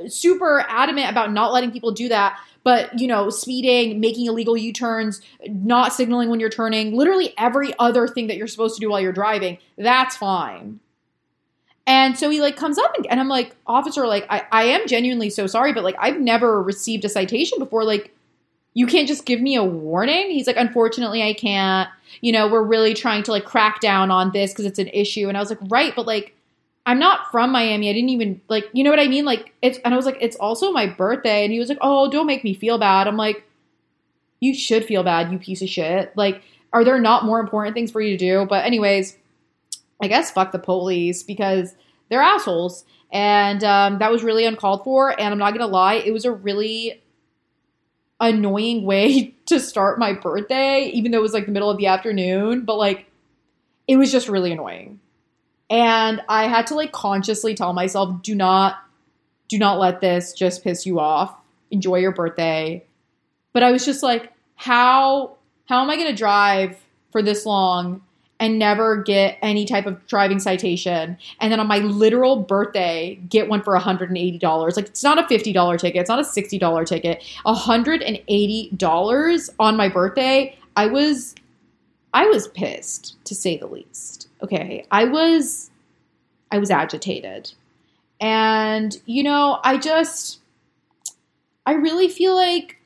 [0.07, 5.21] super adamant about not letting people do that but you know, speeding, making illegal U-turns,
[5.47, 8.99] not signaling when you're turning, literally every other thing that you're supposed to do while
[8.99, 10.81] you're driving, that's fine.
[11.87, 14.87] And so he like comes up and, and I'm like, officer, like I, I am
[14.87, 17.85] genuinely so sorry, but like I've never received a citation before.
[17.85, 18.11] Like,
[18.73, 20.31] you can't just give me a warning.
[20.31, 21.87] He's like, unfortunately, I can't.
[22.19, 25.29] You know, we're really trying to like crack down on this because it's an issue.
[25.29, 26.34] And I was like, right, but like
[26.85, 27.89] I'm not from Miami.
[27.89, 29.25] I didn't even like, you know what I mean?
[29.25, 31.43] Like it's and I was like, it's also my birthday.
[31.43, 33.07] And he was like, Oh, don't make me feel bad.
[33.07, 33.43] I'm like,
[34.39, 36.15] you should feel bad, you piece of shit.
[36.15, 38.45] Like, are there not more important things for you to do?
[38.47, 39.17] But anyways,
[40.01, 41.73] I guess fuck the police because
[42.09, 42.85] they're assholes.
[43.11, 45.09] And um, that was really uncalled for.
[45.19, 47.01] And I'm not gonna lie, it was a really
[48.19, 51.87] annoying way to start my birthday, even though it was like the middle of the
[51.87, 52.61] afternoon.
[52.61, 53.07] But like,
[53.87, 54.99] it was just really annoying.
[55.69, 58.77] And I had to like consciously tell myself, do not,
[59.47, 61.35] do not let this just piss you off.
[61.71, 62.85] Enjoy your birthday.
[63.53, 66.77] But I was just like, how, how am I going to drive
[67.11, 68.01] for this long
[68.39, 71.17] and never get any type of driving citation.
[71.39, 74.75] And then on my literal birthday, get one for $180.
[74.75, 77.23] Like it's not a $50 ticket, it's not a $60 ticket.
[77.45, 80.57] $180 on my birthday.
[80.75, 81.35] I was
[82.13, 85.71] I was pissed to say the least okay, I was
[86.51, 87.51] I was agitated.
[88.19, 90.39] And you know, I just
[91.65, 92.77] I really feel like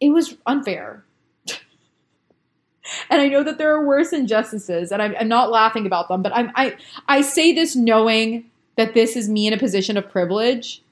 [0.00, 1.04] it was unfair.
[3.10, 6.22] and I know that there are worse injustices, and I'm, I'm not laughing about them,
[6.22, 6.76] but I'm, I
[7.08, 10.82] I say this knowing that this is me in a position of privilege,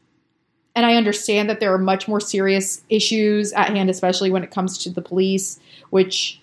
[0.75, 4.51] and I understand that there are much more serious issues at hand, especially when it
[4.51, 6.41] comes to the police, which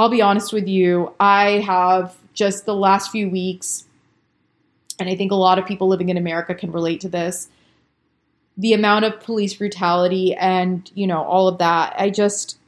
[0.00, 3.84] I'll be honest with you, I have just the last few weeks
[4.98, 7.50] and I think a lot of people living in America can relate to this.
[8.56, 11.94] The amount of police brutality and, you know, all of that.
[11.98, 12.58] I just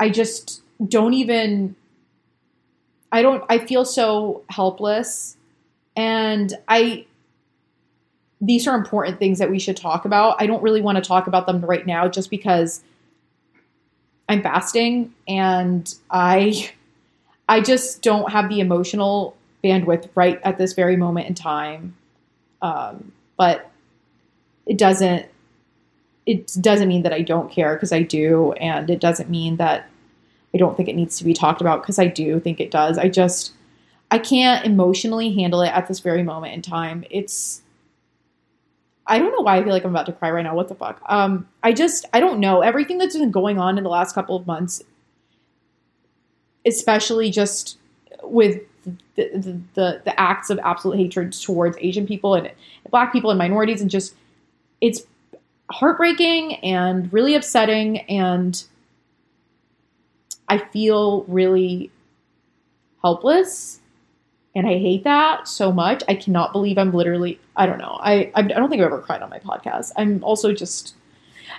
[0.00, 1.76] I just don't even
[3.12, 5.36] I don't I feel so helpless
[5.94, 7.06] and I
[8.40, 10.42] these are important things that we should talk about.
[10.42, 12.82] I don't really want to talk about them right now just because
[14.28, 16.70] I'm fasting and I
[17.48, 21.96] I just don't have the emotional bandwidth right at this very moment in time.
[22.60, 23.70] Um, but
[24.66, 25.26] it doesn't
[26.26, 29.88] it doesn't mean that I don't care because I do, and it doesn't mean that
[30.54, 32.98] I don't think it needs to be talked about because I do think it does.
[32.98, 33.52] I just
[34.10, 37.04] I can't emotionally handle it at this very moment in time.
[37.10, 37.62] It's
[39.08, 40.54] I don't know why I feel like I'm about to cry right now.
[40.54, 41.00] What the fuck?
[41.06, 44.36] Um, I just I don't know everything that's been going on in the last couple
[44.36, 44.82] of months,
[46.66, 47.78] especially just
[48.22, 52.52] with the the, the, the acts of absolute hatred towards Asian people and
[52.90, 54.14] Black people and minorities, and just
[54.80, 55.02] it's
[55.70, 58.62] heartbreaking and really upsetting, and
[60.48, 61.90] I feel really
[63.02, 63.80] helpless
[64.54, 66.02] and I hate that so much.
[66.08, 67.38] I cannot believe I'm literally.
[67.56, 67.98] I don't know.
[68.00, 69.92] I I don't think I've ever cried on my podcast.
[69.96, 70.94] I'm also just.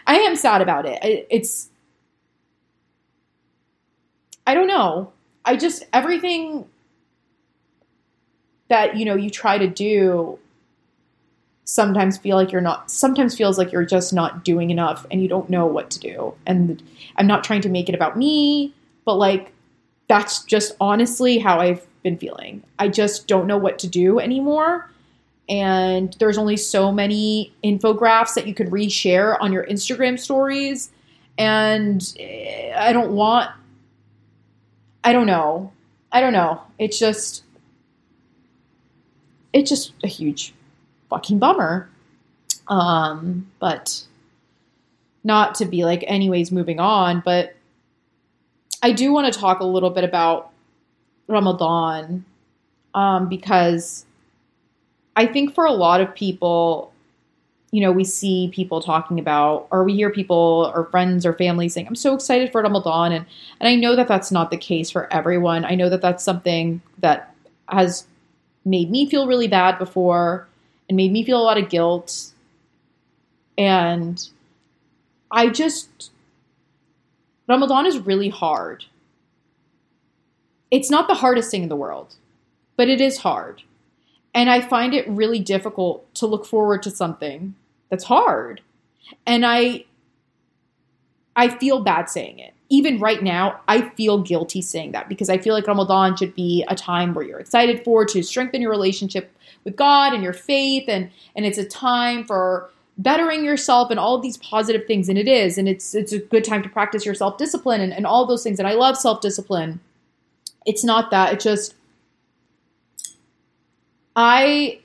[0.08, 1.28] I am sad about it.
[1.30, 1.70] It's.
[4.46, 5.14] I don't know.
[5.46, 6.66] I just everything
[8.70, 10.40] that you know you try to do
[11.66, 15.28] sometimes feel like you're not sometimes feels like you're just not doing enough and you
[15.28, 16.82] don't know what to do and
[17.18, 18.74] i'm not trying to make it about me
[19.06, 19.52] but like
[20.08, 22.64] that's just honestly how i've been feeling.
[22.78, 24.90] I just don't know what to do anymore.
[25.48, 30.92] And there's only so many infographics that you could reshare on your Instagram stories.
[31.38, 33.50] And eh, I don't want,
[35.04, 35.74] I don't know.
[36.12, 36.62] I don't know.
[36.78, 37.44] It's just,
[39.52, 40.54] it's just a huge
[41.10, 41.90] fucking bummer.
[42.68, 44.04] Um, but
[45.24, 47.56] not to be like, anyways, moving on, but
[48.82, 50.49] I do want to talk a little bit about
[51.30, 52.26] Ramadan
[52.94, 54.06] um, because
[55.16, 56.92] I think for a lot of people,
[57.72, 61.70] you know, we see people talking about, or we hear people or friends or family
[61.70, 63.26] saying, "I'm so excited for Ramadan," and
[63.60, 65.66] and I know that that's not the case for everyone.
[65.66, 67.34] I know that that's something that
[67.68, 68.08] has
[68.66, 70.48] made me feel really bad before
[70.88, 72.34] and made me feel a lot of guilt,
[73.58, 74.28] and
[75.32, 76.12] I just
[77.48, 78.86] Ramadan is really hard
[80.72, 82.16] it's not the hardest thing in the world,
[82.78, 83.64] but it is hard.
[84.34, 87.56] And I find it really difficult to look forward to something
[87.90, 88.62] that's hard.
[89.26, 89.86] And I
[91.36, 92.54] I feel bad saying it.
[92.70, 96.66] Even right now, I feel guilty saying that because I feel like Ramadan should be
[96.68, 99.32] a time where you're excited for to strengthen your relationship
[99.64, 104.16] with God and your faith and and it's a time for bettering yourself and all
[104.16, 107.06] of these positive things and it is and it's it's a good time to practice
[107.06, 109.80] your self-discipline and, and all those things and I love self-discipline
[110.66, 111.34] it's not that.
[111.34, 111.76] It's just
[114.16, 114.80] I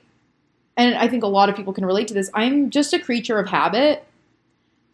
[0.77, 2.29] and I think a lot of people can relate to this.
[2.33, 4.05] I'm just a creature of habit.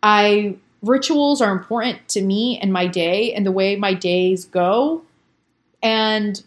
[0.03, 5.03] I rituals are important to me and my day and the way my days go.
[5.83, 6.41] And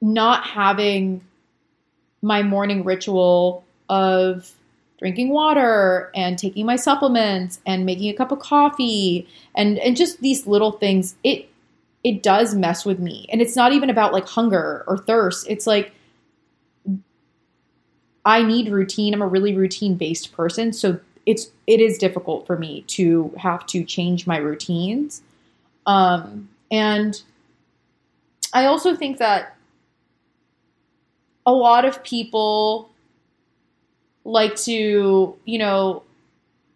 [0.00, 1.22] not having
[2.22, 4.52] my morning ritual of
[4.98, 10.20] drinking water and taking my supplements and making a cup of coffee and and just
[10.20, 11.48] these little things it
[12.04, 13.26] it does mess with me.
[13.30, 15.46] And it's not even about like hunger or thirst.
[15.48, 15.92] It's like
[18.24, 19.14] I need routine.
[19.14, 23.66] I'm a really routine based person, so it's it is difficult for me to have
[23.66, 25.22] to change my routines.
[25.86, 27.22] Um and
[28.52, 29.56] I also think that
[31.46, 32.90] a lot of people
[34.24, 36.02] like to, you know,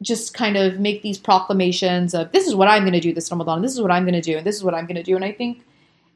[0.03, 3.31] just kind of make these proclamations of this is what I'm going to do this
[3.31, 5.03] Ramadan, this is what I'm going to do, and this is what I'm going to
[5.03, 5.17] do.
[5.17, 5.65] And I think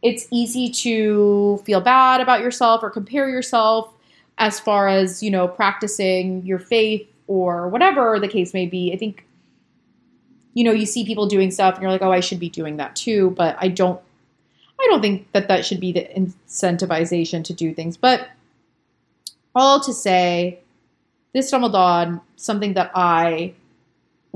[0.02, 3.92] it's easy to feel bad about yourself or compare yourself
[4.38, 8.92] as far as, you know, practicing your faith or whatever the case may be.
[8.92, 9.24] I think,
[10.54, 12.76] you know, you see people doing stuff and you're like, oh, I should be doing
[12.76, 13.30] that too.
[13.30, 14.00] But I don't,
[14.78, 17.96] I don't think that that should be the incentivization to do things.
[17.96, 18.28] But
[19.54, 20.60] all to say,
[21.32, 23.54] this Ramadan, something that I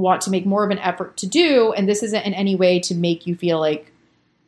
[0.01, 1.73] want to make more of an effort to do.
[1.73, 3.93] And this isn't in any way to make you feel like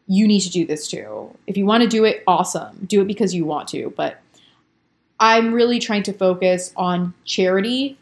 [0.06, 1.36] you need to do this too.
[1.46, 2.86] If you want to do it, awesome.
[2.86, 3.92] Do it because you want to.
[3.96, 4.20] But
[5.20, 7.96] I'm really trying to focus on charity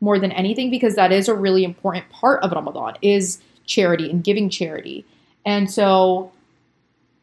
[0.00, 4.24] more than anything because that is a really important part of Ramadan is charity and
[4.24, 5.04] giving charity.
[5.44, 6.32] And so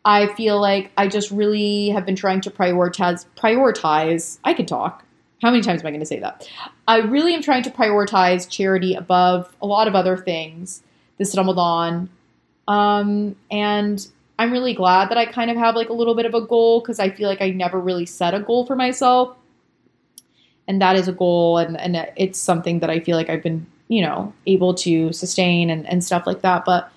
[0.03, 4.39] I feel like I just really have been trying to prioritize prioritize.
[4.43, 5.05] I can talk.
[5.41, 6.47] How many times am I going to say that?
[6.87, 10.83] I really am trying to prioritize charity above a lot of other things
[11.17, 12.09] this Ramadan.
[12.67, 16.33] Um, and I'm really glad that I kind of have like a little bit of
[16.33, 19.35] a goal because I feel like I never really set a goal for myself.
[20.67, 23.65] And that is a goal, and, and it's something that I feel like I've been,
[23.87, 26.65] you know, able to sustain and, and stuff like that.
[26.65, 26.89] But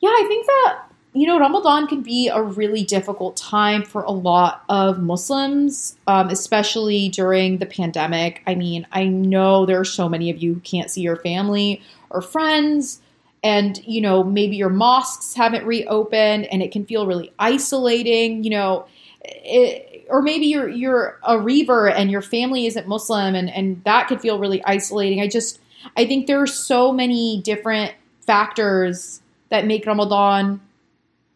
[0.00, 0.82] yeah, I think that
[1.14, 6.28] you know, Ramadan can be a really difficult time for a lot of Muslims, um,
[6.28, 8.42] especially during the pandemic.
[8.48, 11.80] I mean, I know there are so many of you who can't see your family
[12.10, 13.00] or friends,
[13.44, 18.50] and, you know, maybe your mosques haven't reopened and it can feel really isolating, you
[18.50, 18.86] know.
[19.22, 24.06] It, or maybe you're you're a revert and your family isn't Muslim and, and that
[24.08, 25.20] could feel really isolating.
[25.20, 25.60] I just
[25.96, 30.60] I think there are so many different factors that make Ramadan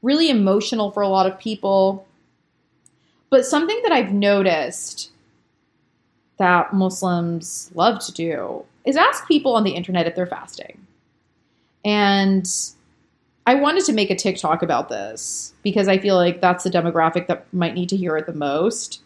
[0.03, 2.07] really emotional for a lot of people.
[3.31, 5.11] But something that I've noticed
[6.39, 10.87] that Muslims love to do is ask people on the internet if they're fasting.
[11.85, 12.49] And
[13.47, 17.27] I wanted to make a TikTok about this because I feel like that's the demographic
[17.27, 19.03] that might need to hear it the most.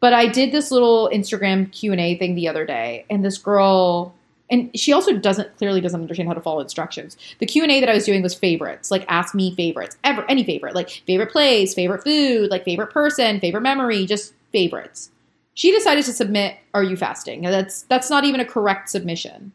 [0.00, 4.14] But I did this little Instagram Q&A thing the other day and this girl
[4.50, 7.16] and she also doesn't clearly doesn't understand how to follow instructions.
[7.38, 10.24] The Q and A that I was doing was favorites, like ask me favorites, ever
[10.28, 15.10] any favorite, like favorite place, favorite food, like favorite person, favorite memory, just favorites.
[15.54, 19.52] She decided to submit "Are you fasting?" that's that's not even a correct submission,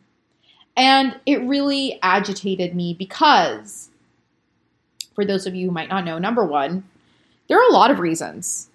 [0.75, 3.89] and it really agitated me because,
[5.15, 6.83] for those of you who might not know, number one,
[7.47, 8.69] there are a lot of reasons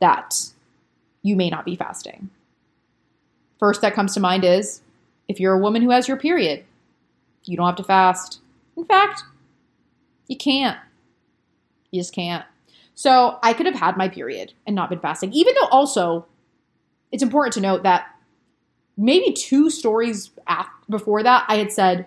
[0.00, 0.50] that
[1.22, 2.28] you may not be fasting.
[3.58, 4.82] First, that comes to mind is
[5.28, 6.64] if you're a woman who has your period,
[7.44, 8.40] you don't have to fast.
[8.76, 9.22] In fact,
[10.28, 10.78] you can't.
[11.90, 12.44] You just can't.
[12.94, 16.26] So I could have had my period and not been fasting, even though also
[17.12, 18.06] it's important to note that
[18.96, 20.30] maybe two stories
[20.88, 22.06] before that I had said,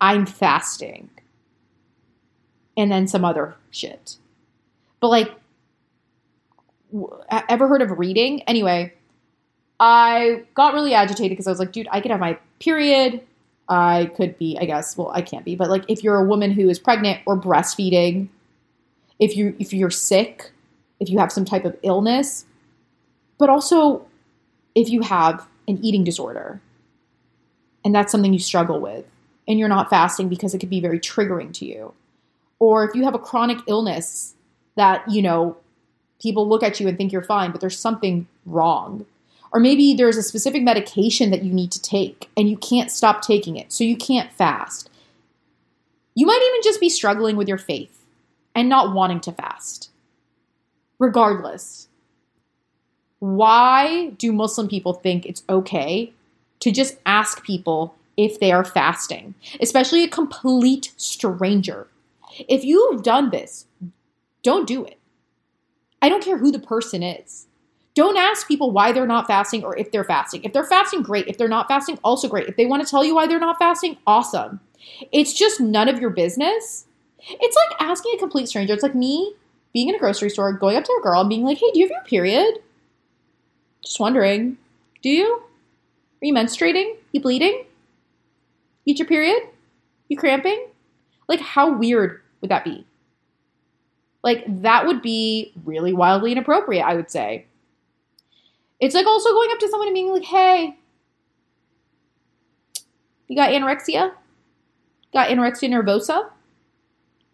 [0.00, 1.10] I'm fasting.
[2.76, 4.16] And then some other shit.
[5.00, 5.32] But like,
[7.30, 8.42] ever heard of reading?
[8.42, 8.94] Anyway,
[9.80, 13.22] I got really agitated because I was like, dude, I could have my period.
[13.68, 16.50] I could be, I guess, well, I can't be, but like if you're a woman
[16.50, 18.28] who is pregnant or breastfeeding,
[19.18, 20.52] if you if you're sick,
[21.00, 22.44] if you have some type of illness,
[23.38, 24.06] but also
[24.74, 26.60] if you have an eating disorder
[27.84, 29.06] and that's something you struggle with
[29.48, 31.94] and you're not fasting because it could be very triggering to you.
[32.58, 34.34] Or if you have a chronic illness
[34.76, 35.56] that, you know,
[36.20, 39.06] people look at you and think you're fine, but there's something wrong
[39.54, 43.22] or maybe there's a specific medication that you need to take and you can't stop
[43.22, 44.90] taking it, so you can't fast.
[46.16, 48.04] You might even just be struggling with your faith
[48.52, 49.90] and not wanting to fast.
[50.98, 51.86] Regardless,
[53.20, 56.12] why do Muslim people think it's okay
[56.58, 61.86] to just ask people if they are fasting, especially a complete stranger?
[62.48, 63.66] If you've done this,
[64.42, 64.98] don't do it.
[66.02, 67.46] I don't care who the person is.
[67.94, 70.42] Don't ask people why they're not fasting or if they're fasting.
[70.42, 71.28] If they're fasting, great.
[71.28, 72.48] If they're not fasting, also great.
[72.48, 74.60] If they want to tell you why they're not fasting, awesome.
[75.12, 76.86] It's just none of your business.
[77.20, 78.74] It's like asking a complete stranger.
[78.74, 79.34] It's like me
[79.72, 81.80] being in a grocery store, going up to a girl and being like, hey, do
[81.80, 82.58] you have your period?
[83.82, 84.58] Just wondering.
[85.02, 85.42] Do you?
[86.22, 86.96] Are you menstruating?
[87.12, 87.64] You bleeding?
[88.84, 89.42] You your period?
[90.08, 90.66] You cramping?
[91.28, 92.86] Like, how weird would that be?
[94.22, 97.46] Like, that would be really wildly inappropriate, I would say.
[98.80, 100.76] It's like also going up to someone and being like, hey,
[103.28, 104.12] you got anorexia?
[105.12, 106.30] Got anorexia nervosa?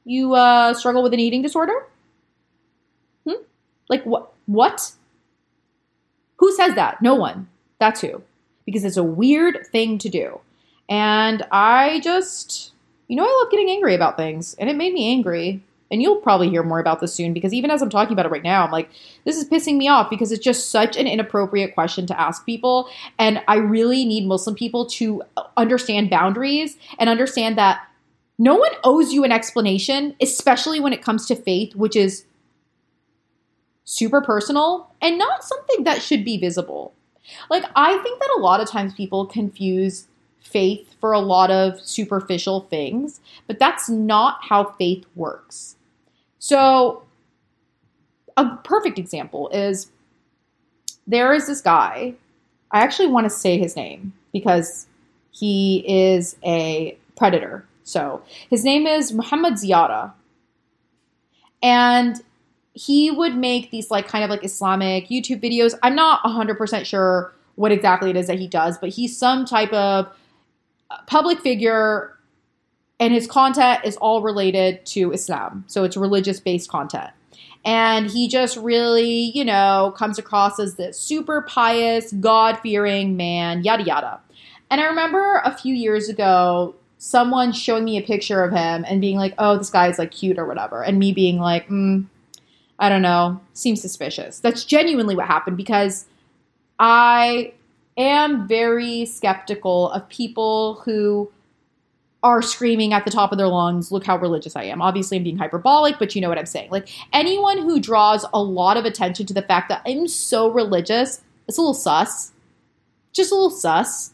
[0.05, 1.86] You uh, struggle with an eating disorder?
[3.26, 3.43] Hmm?
[3.88, 4.32] Like what?
[4.47, 4.93] What?
[6.36, 7.03] Who says that?
[7.03, 7.49] No one.
[7.78, 8.22] That's who.
[8.64, 10.41] Because it's a weird thing to do.
[10.88, 12.72] And I just,
[13.09, 14.55] you know, I love getting angry about things.
[14.55, 17.70] And it made me angry and you'll probably hear more about this soon because even
[17.70, 18.91] as I'm talking about it right now, I'm like,
[19.24, 22.88] this is pissing me off because it's just such an inappropriate question to ask people.
[23.18, 25.22] And I really need Muslim people to
[25.57, 27.86] understand boundaries and understand that
[28.38, 32.24] no one owes you an explanation, especially when it comes to faith, which is
[33.84, 36.95] super personal and not something that should be visible.
[37.51, 40.07] Like, I think that a lot of times people confuse
[40.41, 45.76] faith for a lot of superficial things, but that's not how faith works.
[46.41, 47.03] So,
[48.36, 49.91] a perfect example is
[51.07, 52.14] there is this guy.
[52.70, 54.86] I actually want to say his name because
[55.30, 57.66] he is a predator.
[57.84, 60.12] So, his name is Muhammad Zeyara.
[61.62, 62.16] And
[62.72, 65.78] he would make these like kind of like Islamic YouTube videos.
[65.82, 69.72] I'm not 100% sure what exactly it is that he does, but he's some type
[69.74, 70.09] of
[71.07, 72.16] public figure
[73.01, 75.64] and his content is all related to Islam.
[75.66, 77.11] So it's religious based content.
[77.64, 83.64] And he just really, you know, comes across as this super pious, God fearing man,
[83.64, 84.20] yada yada.
[84.70, 89.01] And I remember a few years ago, someone showing me a picture of him and
[89.01, 90.82] being like, oh, this guy is like cute or whatever.
[90.82, 92.07] And me being like, mm,
[92.78, 94.40] I don't know, seems suspicious.
[94.40, 96.07] That's genuinely what happened because
[96.78, 97.55] I
[97.96, 101.30] am very skeptical of people who
[102.23, 104.83] are screaming at the top of their lungs, look how religious I am.
[104.83, 106.71] Obviously, I'm being hyperbolic, but you know what I'm saying.
[106.71, 111.23] Like anyone who draws a lot of attention to the fact that I'm so religious,
[111.49, 112.33] it's a little sus.
[113.12, 114.12] Just a little sus.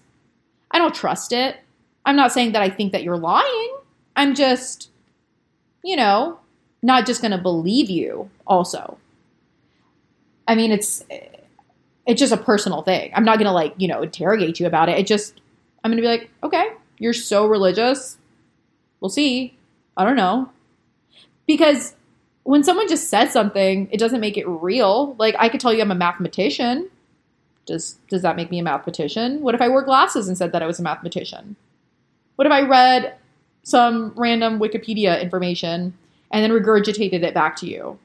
[0.70, 1.56] I don't trust it.
[2.04, 3.76] I'm not saying that I think that you're lying.
[4.14, 4.90] I'm just,
[5.82, 6.38] you know,
[6.82, 8.98] not just going to believe you also.
[10.46, 11.04] I mean, it's
[12.06, 13.10] it's just a personal thing.
[13.14, 14.96] I'm not going to like, you know, interrogate you about it.
[14.96, 15.40] It just
[15.82, 18.18] I'm going to be like, "Okay, you're so religious.
[19.00, 19.56] We'll see.
[19.96, 20.50] I don't know."
[21.46, 21.94] Because
[22.46, 25.16] when someone just says something, it doesn't make it real.
[25.18, 26.88] Like I could tell you I'm a mathematician.
[27.66, 29.42] Does does that make me a mathematician?
[29.42, 31.56] What if I wore glasses and said that I was a mathematician?
[32.36, 33.14] What if I read
[33.64, 35.94] some random Wikipedia information
[36.30, 37.98] and then regurgitated it back to you?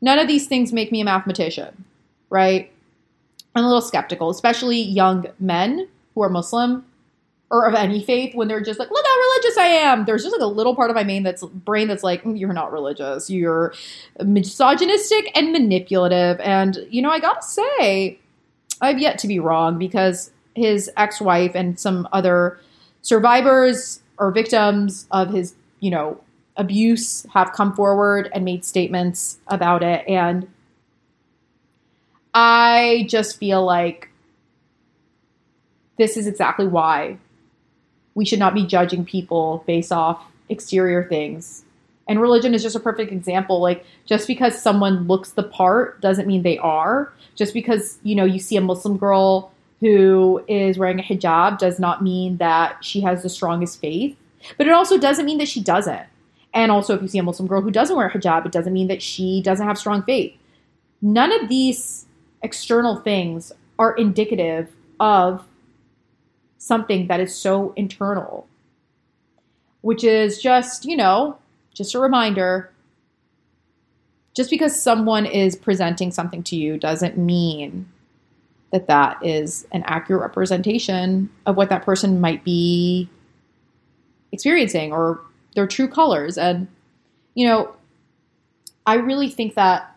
[0.00, 1.84] None of these things make me a mathematician,
[2.30, 2.72] right?
[3.54, 6.84] I'm a little skeptical, especially young men who are Muslim
[7.50, 10.04] or of any faith when they're just like, look how religious I am.
[10.04, 12.52] There's just like a little part of my main that's brain that's like, mm, you're
[12.52, 13.30] not religious.
[13.30, 13.72] You're
[14.22, 16.40] misogynistic and manipulative.
[16.40, 18.18] And you know, I gotta say,
[18.80, 22.60] I've yet to be wrong because his ex-wife and some other
[23.00, 26.20] survivors or victims of his, you know,
[26.56, 30.48] abuse have come forward and made statements about it and
[32.34, 34.10] I just feel like
[35.98, 37.18] this is exactly why
[38.18, 41.64] we should not be judging people based off exterior things.
[42.08, 43.60] And religion is just a perfect example.
[43.60, 47.12] Like, just because someone looks the part doesn't mean they are.
[47.36, 51.78] Just because, you know, you see a Muslim girl who is wearing a hijab does
[51.78, 54.16] not mean that she has the strongest faith.
[54.56, 56.06] But it also doesn't mean that she doesn't.
[56.52, 58.72] And also, if you see a Muslim girl who doesn't wear a hijab, it doesn't
[58.72, 60.34] mean that she doesn't have strong faith.
[61.00, 62.06] None of these
[62.42, 65.46] external things are indicative of
[66.58, 68.46] something that is so internal,
[69.80, 71.38] which is just, you know,
[71.72, 72.72] just a reminder.
[74.34, 77.88] Just because someone is presenting something to you doesn't mean
[78.70, 83.08] that that is an accurate representation of what that person might be
[84.30, 85.20] experiencing or
[85.54, 86.36] their true colors.
[86.36, 86.68] And
[87.38, 87.72] you know
[88.84, 89.96] i really think that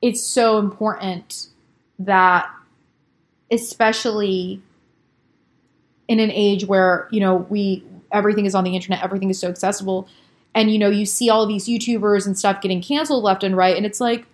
[0.00, 1.48] it's so important
[1.98, 2.48] that
[3.50, 4.62] especially
[6.12, 9.48] in an age where you know we everything is on the internet everything is so
[9.48, 10.08] accessible.
[10.54, 13.76] And you know you see all these youtubers and stuff getting canceled left and right
[13.76, 14.26] and it's like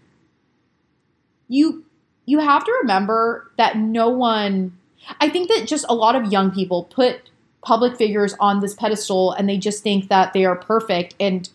[1.49, 1.85] you
[2.27, 4.77] you have to remember that no one
[5.21, 7.31] i think that just a lot of young people put
[7.63, 11.49] public figures on this pedestal and they just think that they are perfect and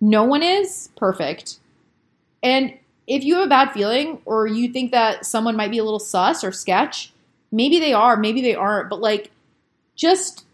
[0.00, 1.58] no one is perfect.
[2.42, 2.74] And
[3.06, 5.98] if you have a bad feeling or you think that someone might be a little
[5.98, 7.12] sus or sketch,
[7.50, 9.30] maybe they are, maybe they aren't, but like
[9.96, 10.44] just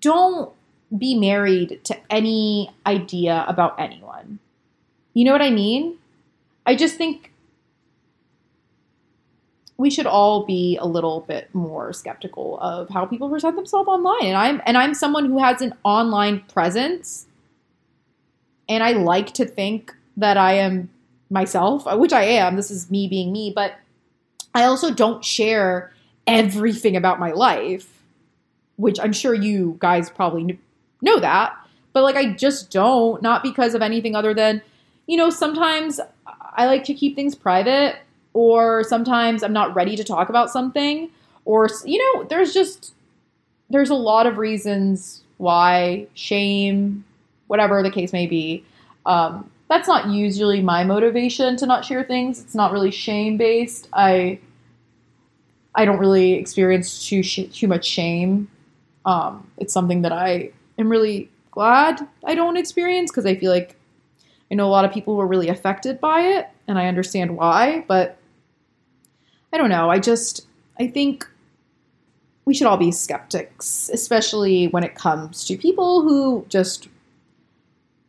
[0.00, 0.52] don't
[0.96, 4.38] be married to any idea about anyone.
[5.14, 5.98] You know what I mean?
[6.66, 7.32] I just think
[9.76, 14.26] we should all be a little bit more skeptical of how people present themselves online.
[14.26, 17.26] And I'm and I'm someone who has an online presence
[18.68, 20.90] and I like to think that I am
[21.30, 22.56] myself, which I am.
[22.56, 23.74] This is me being me, but
[24.54, 25.92] I also don't share
[26.26, 27.99] everything about my life,
[28.80, 30.58] which I'm sure you guys probably
[31.02, 31.56] know that.
[31.92, 34.62] But like, I just don't, not because of anything other than,
[35.06, 37.96] you know, sometimes I like to keep things private,
[38.32, 41.10] or sometimes I'm not ready to talk about something,
[41.44, 42.94] or, you know, there's just,
[43.70, 47.04] there's a lot of reasons why shame,
[47.48, 48.64] whatever the case may be,
[49.06, 52.40] um, that's not usually my motivation to not share things.
[52.40, 53.88] It's not really shame based.
[53.92, 54.40] I
[55.74, 58.48] I don't really experience too sh- too much shame.
[59.04, 63.76] Um, it's something that I am really glad I don't experience because I feel like
[64.50, 67.36] I know a lot of people who are really affected by it, and I understand
[67.36, 67.84] why.
[67.86, 68.18] But
[69.52, 69.90] I don't know.
[69.90, 70.46] I just
[70.78, 71.26] I think
[72.44, 76.88] we should all be skeptics, especially when it comes to people who just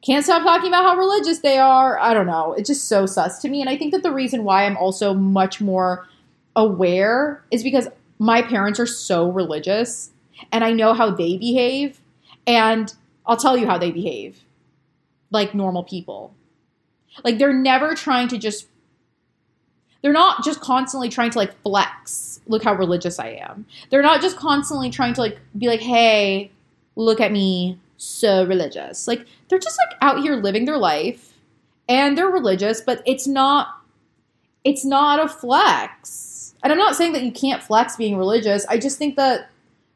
[0.02, 2.00] can't stop talking about how religious they are.
[2.00, 2.54] I don't know.
[2.54, 3.62] It's just so sus to me.
[3.62, 6.08] And I think that the reason why I'm also much more
[6.56, 7.88] aware is because
[8.18, 10.10] my parents are so religious
[10.52, 12.00] and I know how they behave.
[12.48, 12.94] And
[13.26, 14.40] I'll tell you how they behave
[15.30, 16.34] like normal people.
[17.24, 18.68] Like they're never trying to just,
[20.02, 22.42] they're not just constantly trying to like flex.
[22.48, 23.66] Look how religious I am.
[23.90, 26.52] They're not just constantly trying to like be like, hey,
[26.96, 29.08] look at me so religious.
[29.08, 31.34] Like they're just like out here living their life
[31.88, 33.68] and they're religious, but it's not
[34.64, 36.54] it's not a flex.
[36.64, 38.66] And I'm not saying that you can't flex being religious.
[38.68, 39.50] I just think that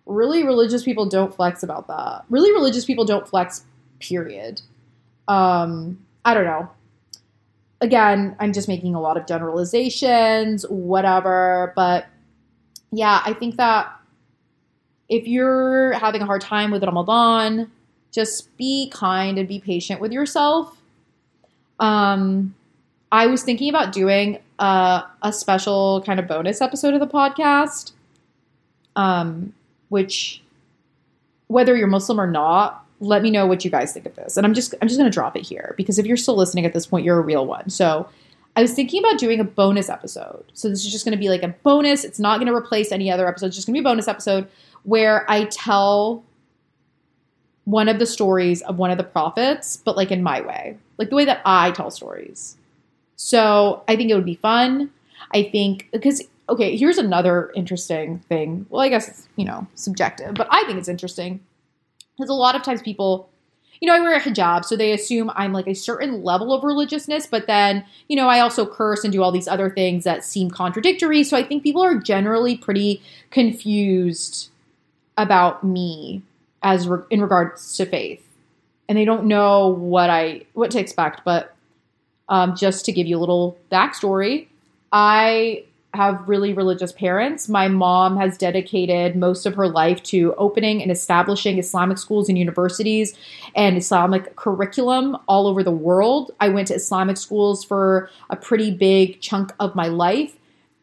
[0.06, 2.24] really religious people don't flex about that.
[2.30, 3.66] Really religious people don't flex
[4.00, 4.62] period.
[5.28, 6.70] Um I don't know.
[7.82, 12.08] Again, I'm just making a lot of generalizations, whatever, but
[12.92, 13.92] yeah, I think that
[15.10, 17.72] if you're having a hard time with Ramadan,
[18.12, 20.82] just be kind and be patient with yourself.
[21.80, 22.56] Um,
[23.12, 27.92] I was thinking about doing a, a special kind of bonus episode of the podcast,
[28.96, 29.54] um,
[29.90, 30.42] which,
[31.48, 34.38] whether you're Muslim or not, let me know what you guys think of this.
[34.38, 36.66] And I'm just I'm just going to drop it here because if you're still listening
[36.66, 37.70] at this point, you're a real one.
[37.70, 38.08] So
[38.56, 40.46] I was thinking about doing a bonus episode.
[40.54, 42.04] So this is just going to be like a bonus.
[42.06, 43.50] It's not going to replace any other episodes.
[43.50, 44.48] It's just going to be a bonus episode
[44.84, 46.24] where I tell
[47.66, 51.10] one of the stories of one of the prophets, but like in my way, like
[51.10, 52.56] the way that I tell stories.
[53.18, 54.92] So I think it would be fun.
[55.34, 58.66] I think because okay, here's another interesting thing.
[58.70, 61.42] Well, I guess it's, you know, subjective, but I think it's interesting.
[62.18, 63.30] Because a lot of times people,
[63.82, 66.64] you know, I wear a hijab, so they assume I'm like a certain level of
[66.64, 70.24] religiousness, but then, you know, I also curse and do all these other things that
[70.24, 71.24] seem contradictory.
[71.24, 74.50] So I think people are generally pretty confused
[75.18, 76.22] about me
[76.64, 78.26] as re- in regards to faith,
[78.88, 81.22] and they don't know what I what to expect.
[81.26, 81.54] But
[82.30, 84.48] um, just to give you a little backstory,
[84.92, 85.66] I
[85.96, 87.50] have really religious parents.
[87.50, 92.38] My mom has dedicated most of her life to opening and establishing Islamic schools and
[92.38, 93.18] universities
[93.56, 96.32] and Islamic curriculum all over the world.
[96.40, 100.36] I went to Islamic schools for a pretty big chunk of my life.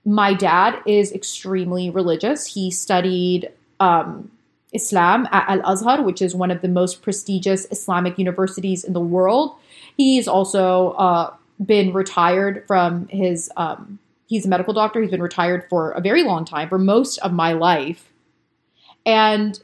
[0.04, 2.46] My dad is extremely religious.
[2.46, 4.30] He studied um,
[4.72, 9.00] Islam at Al Azhar, which is one of the most prestigious Islamic universities in the
[9.00, 9.54] world.
[9.96, 11.34] He's also uh,
[11.64, 13.98] been retired from his, um,
[14.32, 15.02] he's a medical doctor.
[15.02, 18.10] He's been retired for a very long time, for most of my life.
[19.04, 19.60] And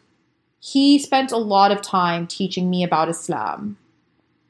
[0.60, 3.78] he spent a lot of time teaching me about Islam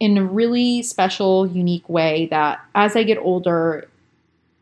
[0.01, 3.89] in a really special, unique way that as I get older,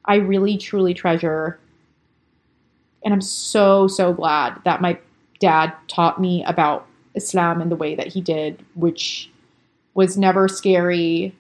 [0.05, 1.59] I really truly treasure.
[3.03, 4.99] And I'm so, so glad that my
[5.41, 9.31] dad taught me about Islam in the way that he did, which
[9.95, 11.35] was never scary.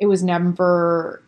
[0.00, 1.22] It was never.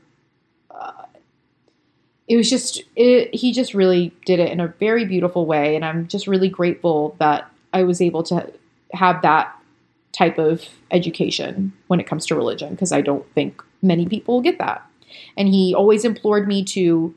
[2.29, 5.85] It was just it, he just really did it in a very beautiful way, and
[5.85, 8.51] I'm just really grateful that I was able to
[8.93, 9.57] have that
[10.13, 14.59] type of education when it comes to religion because I don't think many people get
[14.59, 14.87] that.
[15.37, 17.15] And he always implored me to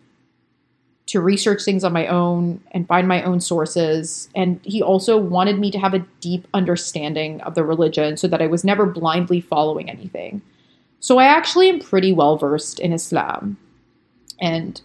[1.07, 4.27] to research things on my own and find my own sources.
[4.33, 8.41] And he also wanted me to have a deep understanding of the religion so that
[8.41, 10.41] I was never blindly following anything.
[10.99, 13.57] So I actually am pretty well versed in Islam.
[14.41, 14.81] And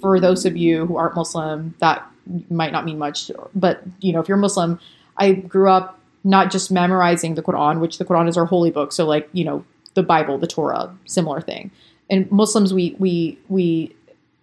[0.00, 2.06] for those of you who aren't Muslim, that
[2.50, 3.30] might not mean much.
[3.54, 4.78] But, you know, if you're Muslim,
[5.16, 8.92] I grew up not just memorizing the Quran, which the Quran is our holy book.
[8.92, 11.70] So, like, you know, the Bible, the Torah, similar thing.
[12.08, 13.94] And Muslims, we we we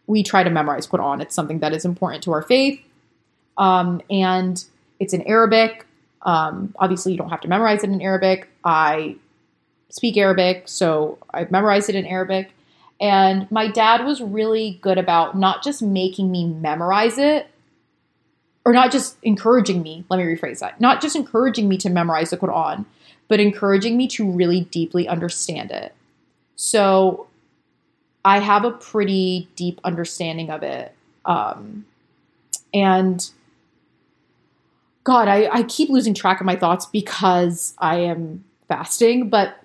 [0.07, 1.21] we try to memorize Quran.
[1.21, 2.79] It's something that is important to our faith.
[3.57, 4.63] Um, and
[4.99, 5.85] it's in Arabic.
[6.21, 8.49] Um, obviously, you don't have to memorize it in Arabic.
[8.63, 9.15] I
[9.89, 12.51] speak Arabic, so I've memorized it in Arabic.
[12.99, 17.47] And my dad was really good about not just making me memorize it,
[18.65, 22.31] or not just encouraging me, let me rephrase that, not just encouraging me to memorize
[22.31, 22.85] the Quran,
[23.27, 25.93] but encouraging me to really deeply understand it.
[26.55, 27.27] So
[28.25, 30.93] I have a pretty deep understanding of it.
[31.23, 31.85] Um,
[32.73, 33.29] and
[35.05, 39.55] God, I, I keep losing track of my thoughts because I am fasting, but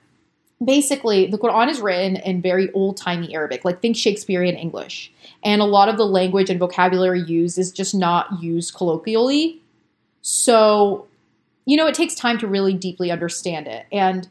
[0.64, 5.12] basically the Quran is written in very old timey Arabic, like think Shakespearean English.
[5.42, 9.60] And a lot of the language and vocabulary used is just not used colloquially.
[10.22, 11.06] So,
[11.64, 13.86] you know, it takes time to really deeply understand it.
[13.90, 14.28] And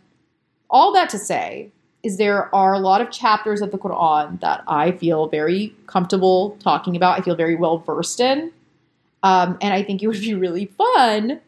[0.69, 1.69] all that to say,
[2.03, 6.57] is there are a lot of chapters of the Quran that I feel very comfortable
[6.59, 7.19] talking about.
[7.19, 8.51] I feel very well versed in.
[9.23, 11.39] Um, and I think it would be really fun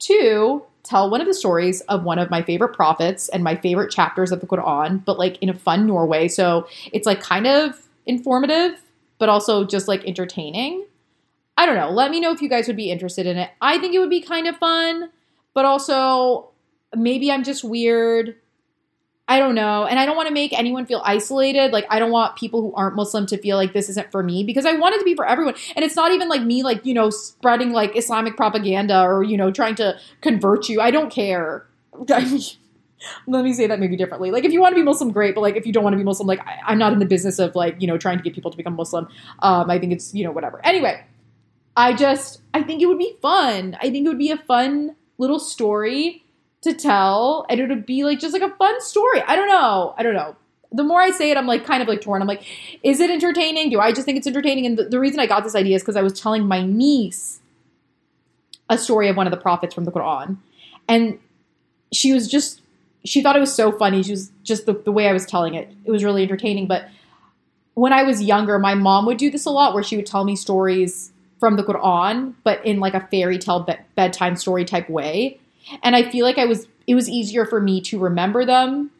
[0.00, 3.90] to tell one of the stories of one of my favorite prophets and my favorite
[3.90, 6.28] chapters of the Quran, but like in a fun Norway.
[6.28, 8.80] So it's like kind of informative,
[9.18, 10.84] but also just like entertaining.
[11.56, 11.90] I don't know.
[11.90, 13.50] Let me know if you guys would be interested in it.
[13.60, 15.10] I think it would be kind of fun,
[15.54, 16.50] but also
[16.94, 18.36] maybe I'm just weird.
[19.26, 19.86] I don't know.
[19.86, 21.72] And I don't want to make anyone feel isolated.
[21.72, 24.44] Like, I don't want people who aren't Muslim to feel like this isn't for me
[24.44, 25.54] because I want it to be for everyone.
[25.74, 29.38] And it's not even like me, like, you know, spreading like Islamic propaganda or, you
[29.38, 30.82] know, trying to convert you.
[30.82, 31.66] I don't care.
[33.26, 34.30] let me say that maybe differently.
[34.30, 35.34] Like, if you want to be Muslim, great.
[35.34, 37.06] But like, if you don't want to be Muslim, like, I, am not in the
[37.06, 39.08] business of like, you know, trying to get people to become Muslim.
[39.38, 40.60] Um, I think it's, you know, whatever.
[40.64, 41.02] Anyway,
[41.76, 43.76] I just, I think it would be fun.
[43.80, 46.23] I think it would be a fun little story
[46.64, 49.22] to tell and it would be like just like a fun story.
[49.22, 49.94] I don't know.
[49.96, 50.36] I don't know.
[50.72, 52.20] The more I say it, I'm like kind of like torn.
[52.20, 52.44] I'm like,
[52.82, 53.70] is it entertaining?
[53.70, 54.66] Do I just think it's entertaining?
[54.66, 57.40] And the, the reason I got this idea is because I was telling my niece
[58.68, 60.38] a story of one of the prophets from the Quran.
[60.88, 61.18] And
[61.92, 62.60] she was just,
[63.04, 64.02] she thought it was so funny.
[64.02, 65.72] She was just the, the way I was telling it.
[65.84, 66.66] It was really entertaining.
[66.66, 66.88] But
[67.74, 70.24] when I was younger, my mom would do this a lot where she would tell
[70.24, 74.88] me stories from the Quran, but in like a fairy tale be- bedtime story type
[74.88, 75.38] way.
[75.82, 78.90] And I feel like I was it was easier for me to remember them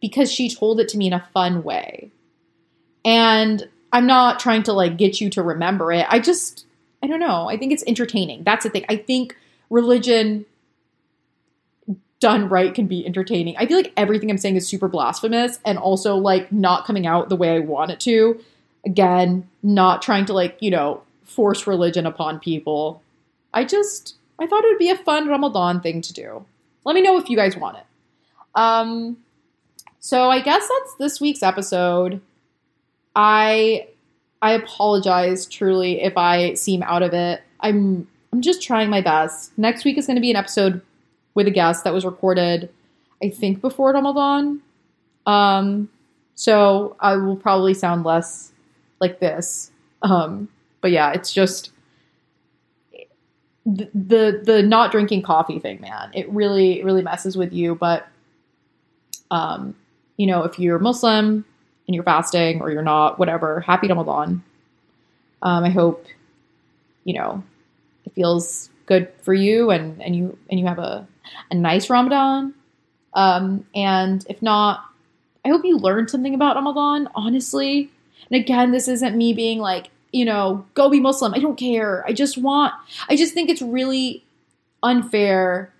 [0.00, 2.10] because she told it to me in a fun way.
[3.04, 6.06] And I'm not trying to like get you to remember it.
[6.08, 6.66] I just
[7.02, 7.48] I don't know.
[7.48, 8.44] I think it's entertaining.
[8.44, 8.84] That's the thing.
[8.88, 9.36] I think
[9.70, 10.46] religion
[12.18, 13.56] done right can be entertaining.
[13.58, 17.28] I feel like everything I'm saying is super blasphemous and also like not coming out
[17.28, 18.40] the way I want it to.
[18.84, 23.02] Again, not trying to like, you know, force religion upon people.
[23.52, 26.44] I just I thought it would be a fun Ramadan thing to do.
[26.84, 27.84] Let me know if you guys want it.
[28.54, 29.18] Um,
[29.98, 32.20] so I guess that's this week's episode.
[33.14, 33.88] I
[34.42, 37.42] I apologize truly if I seem out of it.
[37.60, 39.56] I'm I'm just trying my best.
[39.58, 40.82] Next week is going to be an episode
[41.34, 42.68] with a guest that was recorded,
[43.22, 44.60] I think, before Ramadan.
[45.26, 45.88] Um,
[46.34, 48.52] so I will probably sound less
[49.00, 49.70] like this.
[50.02, 50.48] Um,
[50.80, 51.70] but yeah, it's just
[53.66, 56.10] the, the not drinking coffee thing, man.
[56.14, 57.74] It really really messes with you.
[57.74, 58.06] But
[59.30, 59.74] um,
[60.16, 61.44] you know, if you're Muslim
[61.86, 64.42] and you're fasting or you're not, whatever, happy Ramadan.
[65.42, 66.06] Um, I hope
[67.04, 67.42] you know
[68.04, 71.06] it feels good for you and and you and you have a
[71.50, 72.54] a nice Ramadan.
[73.14, 74.84] Um, and if not,
[75.44, 77.90] I hope you learned something about Ramadan, honestly.
[78.30, 81.34] And again, this isn't me being like, you know, go be Muslim.
[81.34, 82.02] I don't care.
[82.06, 82.72] I just want,
[83.06, 84.24] I just think it's really
[84.82, 85.74] unfair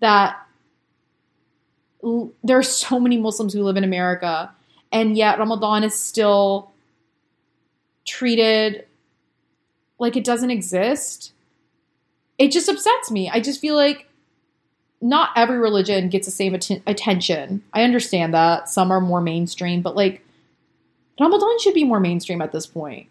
[0.00, 0.36] that
[2.04, 4.50] l- there are so many Muslims who live in America
[4.92, 6.72] and yet Ramadan is still
[8.04, 8.84] treated
[9.98, 11.32] like it doesn't exist.
[12.36, 13.30] It just upsets me.
[13.30, 14.08] I just feel like
[15.00, 17.62] not every religion gets the same att- attention.
[17.72, 20.22] I understand that some are more mainstream, but like
[21.18, 23.08] Ramadan should be more mainstream at this point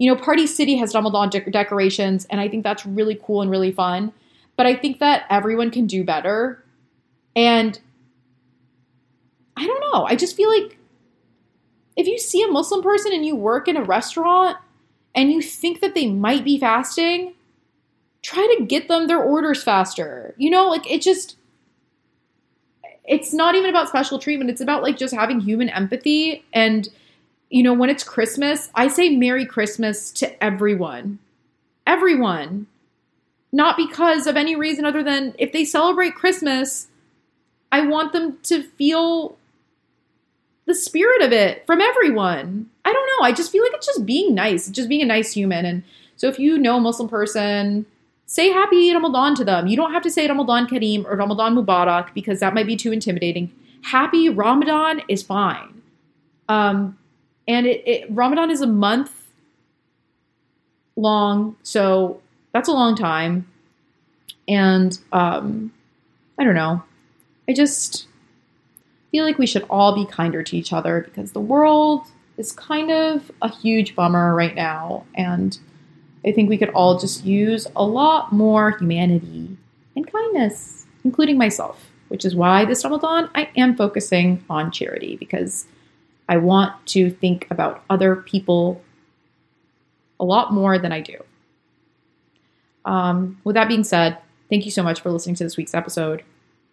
[0.00, 3.50] you know, Party City has Ramadan de- decorations, and I think that's really cool and
[3.50, 4.14] really fun.
[4.56, 6.64] But I think that everyone can do better.
[7.36, 7.78] And
[9.58, 10.06] I don't know.
[10.06, 10.78] I just feel like
[11.96, 14.56] if you see a Muslim person and you work in a restaurant
[15.14, 17.34] and you think that they might be fasting,
[18.22, 20.34] try to get them their orders faster.
[20.38, 21.36] You know, like it just
[23.04, 24.48] it's not even about special treatment.
[24.48, 26.88] It's about like just having human empathy and
[27.50, 31.18] you know, when it's Christmas, I say Merry Christmas to everyone.
[31.86, 32.68] Everyone.
[33.52, 36.86] Not because of any reason other than if they celebrate Christmas,
[37.72, 39.36] I want them to feel
[40.66, 42.70] the spirit of it from everyone.
[42.84, 43.26] I don't know.
[43.26, 45.64] I just feel like it's just being nice, just being a nice human.
[45.64, 45.82] And
[46.14, 47.86] so if you know a Muslim person,
[48.26, 49.66] say happy Ramadan to them.
[49.66, 52.92] You don't have to say Ramadan Kareem or Ramadan Mubarak because that might be too
[52.92, 53.50] intimidating.
[53.82, 55.82] Happy Ramadan is fine.
[56.48, 56.96] Um,
[57.50, 59.26] and it, it Ramadan is a month
[60.94, 62.22] long, so
[62.52, 63.48] that's a long time.
[64.46, 65.72] And um,
[66.38, 66.84] I don't know.
[67.48, 68.06] I just
[69.10, 72.92] feel like we should all be kinder to each other because the world is kind
[72.92, 75.04] of a huge bummer right now.
[75.16, 75.58] And
[76.24, 79.56] I think we could all just use a lot more humanity
[79.96, 85.66] and kindness, including myself, which is why this Ramadan I am focusing on charity because
[86.30, 88.80] I want to think about other people
[90.20, 91.18] a lot more than I do.
[92.84, 94.16] Um, with that being said,
[94.48, 96.22] thank you so much for listening to this week's episode.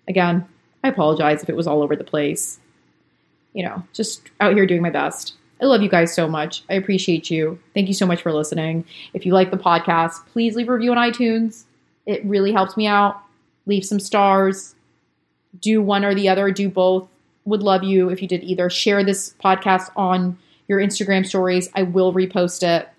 [0.07, 0.47] Again,
[0.83, 2.59] I apologize if it was all over the place.
[3.53, 5.33] You know, just out here doing my best.
[5.59, 6.63] I love you guys so much.
[6.69, 7.59] I appreciate you.
[7.73, 8.85] Thank you so much for listening.
[9.15, 11.63] If you like the podcast, please leave a review on iTunes.
[12.05, 13.19] It really helps me out.
[13.65, 14.75] leave some stars,
[15.59, 17.09] do one or the other, do both.
[17.47, 18.69] Would love you if you did either.
[18.69, 20.37] Share this podcast on
[20.67, 21.69] your Instagram stories.
[21.73, 22.89] I will repost it.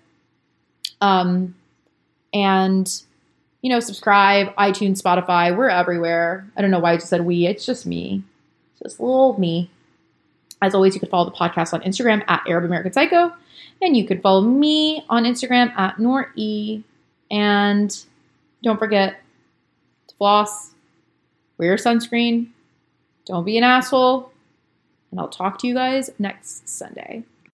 [1.01, 1.55] Um,
[2.33, 3.01] and
[3.61, 6.47] you know, subscribe, iTunes, Spotify, we're everywhere.
[6.55, 8.23] I don't know why I just said we, it's just me.
[8.73, 9.69] It's Just little me.
[10.61, 13.33] As always, you can follow the podcast on Instagram at Arab American Psycho.
[13.81, 16.83] And you can follow me on Instagram at Noor E.
[17.31, 17.95] And
[18.63, 19.21] don't forget
[20.07, 20.71] to floss,
[21.57, 22.47] wear sunscreen,
[23.25, 24.31] don't be an asshole.
[25.11, 27.23] And I'll talk to you guys next Sunday.